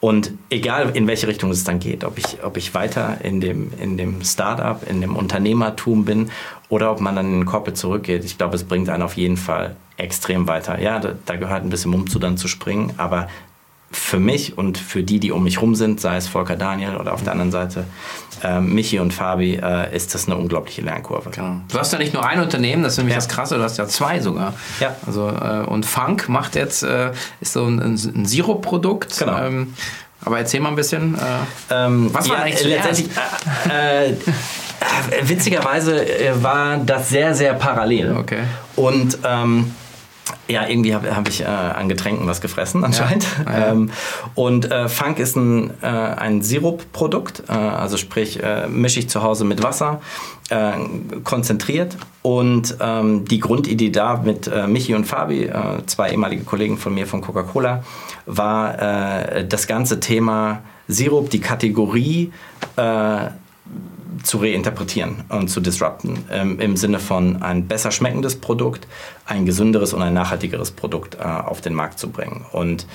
[0.01, 3.71] Und egal in welche Richtung es dann geht, ob ich, ob ich weiter in dem,
[3.79, 6.31] in dem Startup, in dem Unternehmertum bin
[6.69, 9.37] oder ob man dann in den Corporate zurückgeht, ich glaube, es bringt einen auf jeden
[9.37, 10.81] Fall extrem weiter.
[10.81, 13.27] Ja, da, da gehört ein bisschen Mumm zu, dann zu springen, aber
[13.91, 17.13] für mich und für die, die um mich rum sind, sei es Volker Daniel oder
[17.13, 17.85] auf der anderen Seite
[18.43, 21.29] äh, Michi und Fabi, äh, ist das eine unglaubliche Lernkurve.
[21.29, 21.57] Genau.
[21.69, 23.19] Du hast ja nicht nur ein Unternehmen, das ist nämlich ja.
[23.19, 24.53] das Krasse, du hast ja zwei sogar.
[24.79, 24.95] Ja.
[25.05, 27.11] Also, äh, und Funk macht jetzt, äh,
[27.41, 29.19] ist so ein, ein Sirup-Produkt.
[29.19, 29.37] Genau.
[29.37, 29.73] Ähm,
[30.23, 31.19] aber erzähl mal ein bisschen, äh,
[31.71, 33.09] ähm, was war ja, eigentlich letztendlich?
[33.69, 34.13] Äh,
[35.23, 36.05] witzigerweise
[36.41, 38.15] war das sehr, sehr parallel.
[38.17, 38.43] Okay.
[38.75, 39.71] Und ähm,
[40.47, 43.23] ja, irgendwie habe hab ich äh, an Getränken was gefressen anscheinend.
[43.23, 43.45] Ja.
[43.45, 43.71] Ah, ja.
[43.71, 43.91] Ähm,
[44.35, 49.23] und äh, Funk ist ein, äh, ein Sirupprodukt, äh, also sprich äh, mische ich zu
[49.23, 50.01] Hause mit Wasser,
[50.49, 50.73] äh,
[51.23, 51.95] konzentriert.
[52.21, 55.49] Und ähm, die Grundidee da mit Michi und Fabi,
[55.87, 57.83] zwei ehemalige Kollegen von mir von Coca-Cola,
[58.27, 58.77] war
[59.43, 62.31] das ganze Thema Sirup, die Kategorie
[64.23, 66.25] zu reinterpretieren und zu disrupten.
[66.31, 68.87] Ähm, Im Sinne von ein besser schmeckendes Produkt,
[69.25, 72.45] ein gesünderes und ein nachhaltigeres Produkt äh, auf den Markt zu bringen.
[72.51, 72.87] Und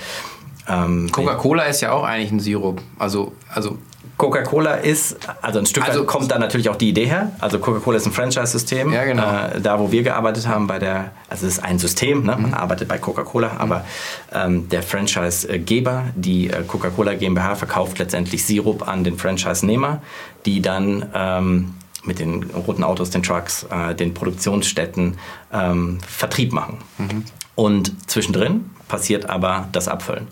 [0.67, 2.81] ähm, Coca-Cola ist ja auch eigentlich ein Sirup.
[2.99, 3.77] Also, also
[4.17, 7.31] Coca-Cola ist, also ein Stück also, weit kommt da natürlich auch die Idee her.
[7.39, 8.93] Also Coca-Cola ist ein Franchise-System.
[8.93, 9.23] Ja, genau.
[9.23, 12.31] Äh, da, wo wir gearbeitet haben, bei der, also es ist ein System, ne?
[12.33, 12.53] man mhm.
[12.53, 13.59] arbeitet bei Coca-Cola, mhm.
[13.59, 13.85] aber
[14.33, 20.01] ähm, der Franchise-Geber, die äh, Coca-Cola GmbH, verkauft letztendlich Sirup an den Franchise-Nehmer,
[20.45, 25.17] die dann ähm, mit den roten Autos, den Trucks, äh, den Produktionsstätten
[25.51, 26.77] ähm, Vertrieb machen.
[26.97, 27.25] Mhm.
[27.55, 30.27] Und zwischendrin passiert aber das Abfüllen.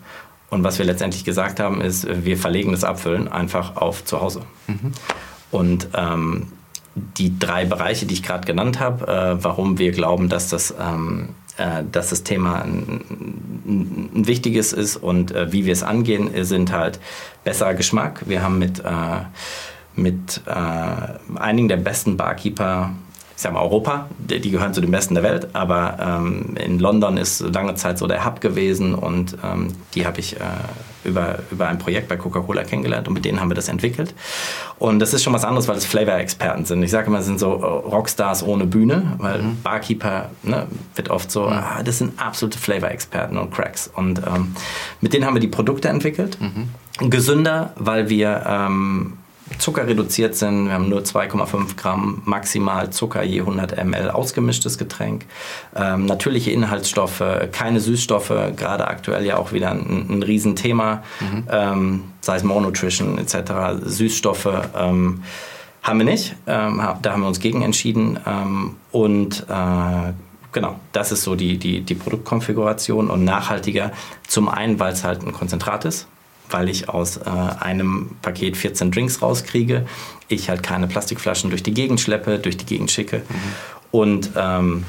[0.48, 4.42] Und was wir letztendlich gesagt haben, ist, wir verlegen das Abfüllen einfach auf zu Hause.
[4.68, 4.92] Mhm.
[5.50, 6.48] Und ähm,
[6.94, 11.30] die drei Bereiche, die ich gerade genannt habe, äh, warum wir glauben, dass das, ähm,
[11.58, 13.00] äh, dass das Thema ein,
[14.14, 17.00] ein, wichtiges ist und äh, wie wir es angehen, sind halt
[17.44, 18.22] besserer Geschmack.
[18.26, 19.24] Wir haben mit, äh,
[19.94, 22.92] mit äh, einigen der besten Barkeeper
[23.36, 27.18] ich sag mal Europa, die gehören zu den Besten der Welt, aber ähm, in London
[27.18, 30.38] ist lange Zeit so der Hub gewesen und ähm, die habe ich äh,
[31.04, 34.14] über, über ein Projekt bei Coca-Cola kennengelernt und mit denen haben wir das entwickelt.
[34.78, 36.82] Und das ist schon was anderes, weil es Flavor-Experten sind.
[36.82, 39.62] Ich sage immer, es sind so Rockstars ohne Bühne, weil mhm.
[39.62, 41.52] Barkeeper ne, wird oft so, mhm.
[41.52, 43.90] ah, das sind absolute Flavor-Experten und Cracks.
[43.94, 44.54] Und ähm,
[45.02, 46.38] mit denen haben wir die Produkte entwickelt.
[46.40, 47.10] Mhm.
[47.10, 49.18] Gesünder, weil wir ähm,
[49.58, 50.66] Zucker reduziert sind.
[50.66, 55.24] Wir haben nur 2,5 Gramm maximal Zucker je 100 ml ausgemischtes Getränk.
[55.74, 57.22] Ähm, natürliche Inhaltsstoffe,
[57.52, 61.44] keine Süßstoffe, gerade aktuell ja auch wieder ein, ein Riesenthema, mhm.
[61.50, 63.84] ähm, sei es Monotrition etc.
[63.84, 65.22] Süßstoffe ähm,
[65.82, 66.34] haben wir nicht.
[66.46, 68.18] Ähm, da haben wir uns gegen entschieden.
[68.26, 70.12] Ähm, und äh,
[70.50, 73.92] genau, das ist so die, die, die Produktkonfiguration und nachhaltiger.
[74.26, 76.08] Zum einen, weil es halt ein Konzentrat ist
[76.50, 79.86] weil ich aus äh, einem Paket 14 Drinks rauskriege,
[80.28, 83.18] ich halt keine Plastikflaschen durch die Gegend schleppe, durch die Gegend schicke.
[83.18, 83.34] Mhm.
[83.90, 84.84] Und ähm,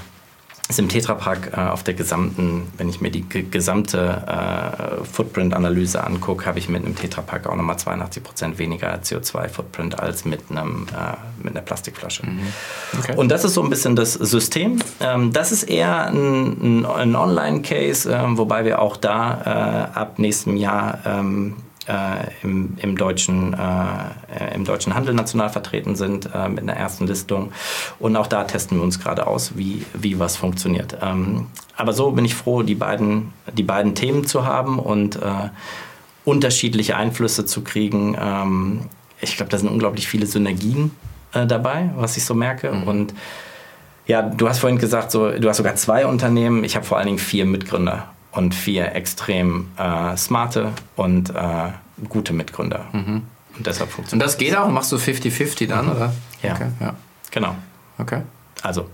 [0.69, 6.45] ist im Tetrapack äh, auf der gesamten, wenn ich mir die gesamte äh, Footprint-Analyse angucke,
[6.45, 11.55] habe ich mit einem Tetrapack auch nochmal 82% weniger CO2-Footprint als mit, einem, äh, mit
[11.55, 12.25] einer Plastikflasche.
[12.25, 12.39] Mhm.
[12.99, 13.15] Okay.
[13.15, 14.81] Und das ist so ein bisschen das System.
[14.99, 20.57] Ähm, das ist eher ein, ein, Online-Case, ähm, wobei wir auch da äh, ab nächstem
[20.57, 21.66] Jahr ähm, äh,
[22.43, 27.51] im, im, deutschen, äh, im deutschen Handel national vertreten sind äh, mit einer ersten Listung.
[27.99, 30.97] Und auch da testen wir uns gerade aus, wie, wie was funktioniert.
[31.01, 35.49] Ähm, aber so bin ich froh, die beiden, die beiden Themen zu haben und äh,
[36.25, 38.17] unterschiedliche Einflüsse zu kriegen.
[38.19, 38.81] Ähm,
[39.21, 40.91] ich glaube, da sind unglaublich viele Synergien
[41.33, 42.71] äh, dabei, was ich so merke.
[42.71, 42.83] Mhm.
[42.83, 43.13] Und
[44.07, 46.63] ja, du hast vorhin gesagt, so, du hast sogar zwei Unternehmen.
[46.63, 51.71] Ich habe vor allen Dingen vier Mitgründer und vier extrem äh, smarte und äh,
[52.09, 52.85] gute Mitgründer.
[52.91, 53.23] Mhm.
[53.57, 54.69] Und deshalb funktioniert Und das geht auch?
[54.69, 55.91] Machst du 50-50 dann, mhm.
[55.91, 56.13] oder?
[56.43, 56.53] Ja.
[56.53, 56.95] Okay, ja.
[57.31, 57.55] Genau.
[57.97, 58.21] Okay.
[58.61, 58.89] Also,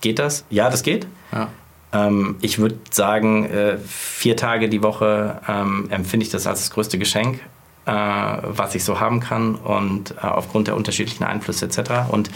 [0.00, 0.44] geht das?
[0.50, 1.06] Ja, das geht.
[1.32, 1.48] Ja.
[1.92, 6.70] Ähm, ich würde sagen, äh, vier Tage die Woche ähm, empfinde ich das als das
[6.70, 7.40] größte Geschenk,
[7.86, 12.10] äh, was ich so haben kann und äh, aufgrund der unterschiedlichen Einflüsse etc.
[12.10, 12.30] Und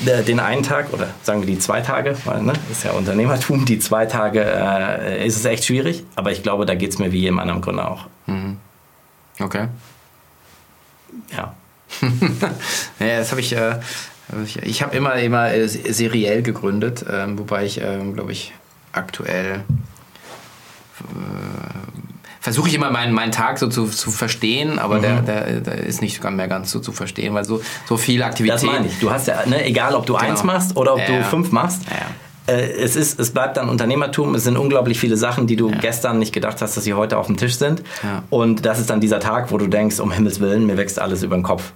[0.00, 3.78] den einen Tag oder sagen wir die zwei Tage, weil ne, ist ja Unternehmertum, die
[3.78, 7.20] zwei Tage äh, ist es echt schwierig, aber ich glaube, da geht es mir wie
[7.20, 8.06] jedem anderen Gründer auch.
[8.26, 8.58] Mhm.
[9.40, 9.68] Okay.
[11.36, 11.54] Ja.
[13.00, 13.80] ja, das habe ich, äh,
[14.44, 18.52] ich, ich habe immer, immer äh, seriell gegründet, äh, wobei ich, ähm, glaube ich,
[18.92, 19.64] aktuell
[21.00, 21.97] äh,
[22.40, 25.02] versuche ich immer meinen, meinen Tag so zu, zu verstehen, aber mhm.
[25.02, 28.54] der, der, der ist nicht mehr ganz so zu verstehen, weil so, so viel Aktivität.
[28.54, 28.98] Das meine ich.
[28.98, 30.26] Du hast ja, ne, egal ob du genau.
[30.26, 31.82] eins machst oder ob ja, du fünf machst.
[31.90, 32.54] Ja.
[32.54, 34.34] Äh, es, ist, es bleibt dann Unternehmertum.
[34.34, 37.26] Es sind unglaublich viele Sachen, die du gestern nicht gedacht hast, dass sie heute auf
[37.26, 37.82] dem Tisch sind.
[38.30, 41.22] Und das ist dann dieser Tag, wo du denkst, um Himmels Willen, mir wächst alles
[41.22, 41.72] über den Kopf.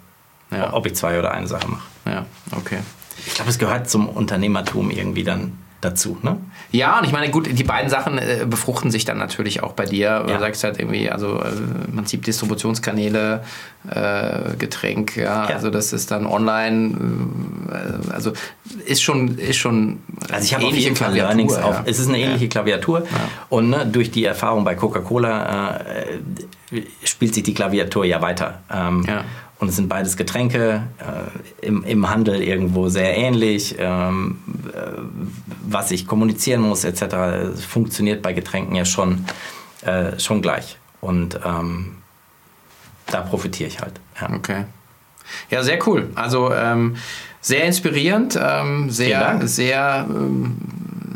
[0.72, 1.82] Ob ich zwei oder eine Sache mache.
[2.04, 2.78] Ja, okay.
[3.26, 5.52] Ich glaube, es gehört zum Unternehmertum irgendwie dann
[5.82, 6.16] dazu.
[6.22, 6.38] Ne?
[6.70, 9.84] Ja, und ich meine, gut, die beiden Sachen äh, befruchten sich dann natürlich auch bei
[9.84, 10.06] dir.
[10.06, 10.22] Ja.
[10.22, 11.48] Du sagst halt irgendwie, also äh,
[11.88, 13.42] im Prinzip Distributionskanäle,
[13.90, 16.94] äh, Getränk, ja, ja, also das ist dann online,
[17.70, 18.32] äh, also
[18.86, 19.98] ist schon, ist schon
[20.30, 21.64] also ich habe auf jeden Fall Learnings ja.
[21.64, 23.04] auf, es ist eine ähnliche Klaviatur
[23.48, 28.60] und ne, durch die Erfahrung bei Coca-Cola äh, spielt sich die Klaviatur ja weiter.
[28.72, 29.24] Ähm, ja.
[29.62, 33.76] Und es sind beides Getränke, äh, im, im Handel irgendwo sehr ähnlich.
[33.78, 34.38] Ähm,
[34.74, 34.80] äh,
[35.62, 39.24] was ich kommunizieren muss, etc., funktioniert bei Getränken ja schon,
[39.82, 40.78] äh, schon gleich.
[41.00, 41.98] Und ähm,
[43.06, 44.00] da profitiere ich halt.
[44.20, 44.34] Ja.
[44.34, 44.64] Okay.
[45.48, 46.10] Ja, sehr cool.
[46.16, 46.96] Also ähm,
[47.40, 50.56] sehr inspirierend, ähm, sehr, sehr, ähm,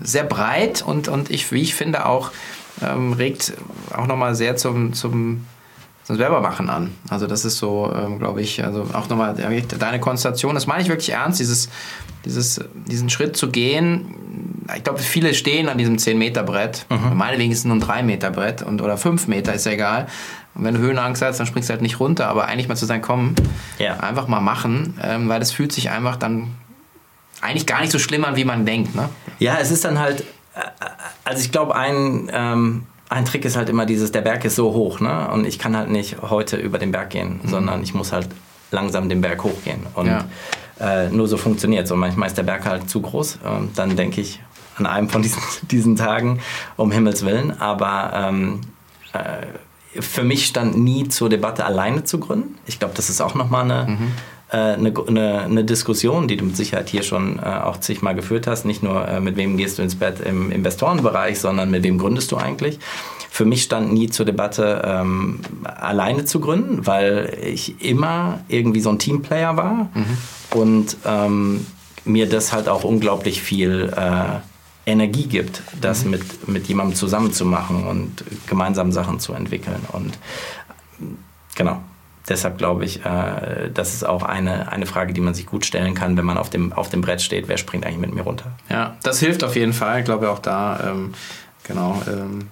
[0.05, 2.31] sehr breit und, und ich, wie ich finde, auch
[2.81, 3.55] ähm, regt
[3.93, 5.47] auch nochmal sehr zum, zum
[6.07, 6.93] das selber machen an.
[7.09, 10.89] Also das ist so, ähm, glaube ich, also auch nochmal deine Konstellation, das meine ich
[10.89, 11.69] wirklich ernst, dieses,
[12.25, 14.15] dieses, diesen Schritt zu gehen.
[14.77, 16.87] Ich glaube, viele stehen an diesem 10-Meter-Brett.
[16.91, 17.17] Mhm.
[17.17, 20.07] Meinetwegen ist es nur ein 3-Meter-Brett und, oder 5 Meter, ist ja egal.
[20.55, 22.29] Und wenn du Höhenangst hast, dann springst du halt nicht runter.
[22.29, 23.35] Aber eigentlich mal zu sagen, komm,
[23.79, 23.99] ja.
[23.99, 26.55] einfach mal machen, ähm, weil das fühlt sich einfach dann
[27.41, 28.95] eigentlich gar nicht so schlimm an, wie man denkt.
[28.95, 29.09] Ne?
[29.39, 30.21] Ja, es ist dann halt,
[30.55, 30.61] äh,
[31.25, 32.31] also ich glaube, ein...
[32.33, 35.29] Ähm ein Trick ist halt immer dieses, der Berg ist so hoch, ne?
[35.33, 37.49] Und ich kann halt nicht heute über den Berg gehen, mhm.
[37.49, 38.29] sondern ich muss halt
[38.71, 39.87] langsam den Berg hochgehen.
[39.95, 40.25] Und ja.
[40.81, 41.93] äh, nur so funktioniert es.
[41.93, 43.39] Und manchmal ist der Berg halt zu groß.
[43.45, 44.43] Ähm, dann denke ich
[44.77, 46.41] an einem von diesen, diesen Tagen,
[46.77, 47.61] um Himmels Willen.
[47.61, 48.61] Aber ähm,
[49.13, 52.59] äh, für mich stand nie zur Debatte, alleine zu gründen.
[52.67, 53.91] Ich glaube, das ist auch nochmal eine.
[53.91, 54.13] Mhm
[54.49, 58.47] eine, äh, eine, eine, Diskussion, die du mit Sicherheit hier schon äh, auch zigmal geführt
[58.47, 58.65] hast.
[58.65, 62.33] Nicht nur, äh, mit wem gehst du ins Bett im Investorenbereich, sondern mit wem gründest
[62.33, 62.79] du eigentlich.
[63.31, 68.91] Für mich stand nie zur Debatte, ähm, alleine zu gründen, weil ich immer irgendwie so
[68.91, 70.19] ein Teamplayer war mhm.
[70.59, 71.67] und ähm,
[72.05, 76.13] mir das halt auch unglaublich viel äh, Energie gibt, das mhm.
[76.13, 79.81] mit, mit jemandem zusammen zu machen und gemeinsam Sachen zu entwickeln.
[79.93, 80.17] Und
[81.57, 81.81] genau,
[82.29, 85.95] deshalb glaube ich, äh, das ist auch eine, eine Frage, die man sich gut stellen
[85.95, 88.53] kann, wenn man auf dem, auf dem Brett steht, wer springt eigentlich mit mir runter.
[88.69, 90.01] Ja, das hilft auf jeden Fall.
[90.01, 91.15] Ich glaube auch da ähm,
[91.67, 92.49] Genau, ähm,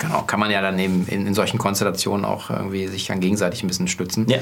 [0.00, 3.62] genau, kann man ja dann eben in, in, solchen Konstellationen auch irgendwie sich dann gegenseitig
[3.62, 4.26] ein bisschen stützen.
[4.28, 4.38] Ja.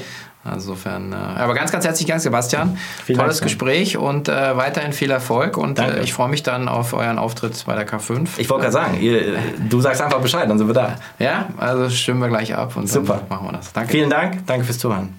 [0.51, 2.77] Insofern, äh, aber ganz, ganz herzlichen Dank, Sebastian.
[3.03, 6.67] Vielen Tolles Dank, Gespräch und äh, weiterhin viel Erfolg und äh, ich freue mich dann
[6.67, 8.27] auf euren Auftritt bei der K5.
[8.37, 9.37] Ich wollte gerade sagen, ihr,
[9.69, 10.95] du sagst einfach Bescheid, dann sind wir da.
[11.19, 13.21] Ja, also stimmen wir gleich ab und Super.
[13.29, 13.73] machen wir das.
[13.73, 13.91] Danke.
[13.91, 15.09] Vielen Dank, danke fürs Zuhören.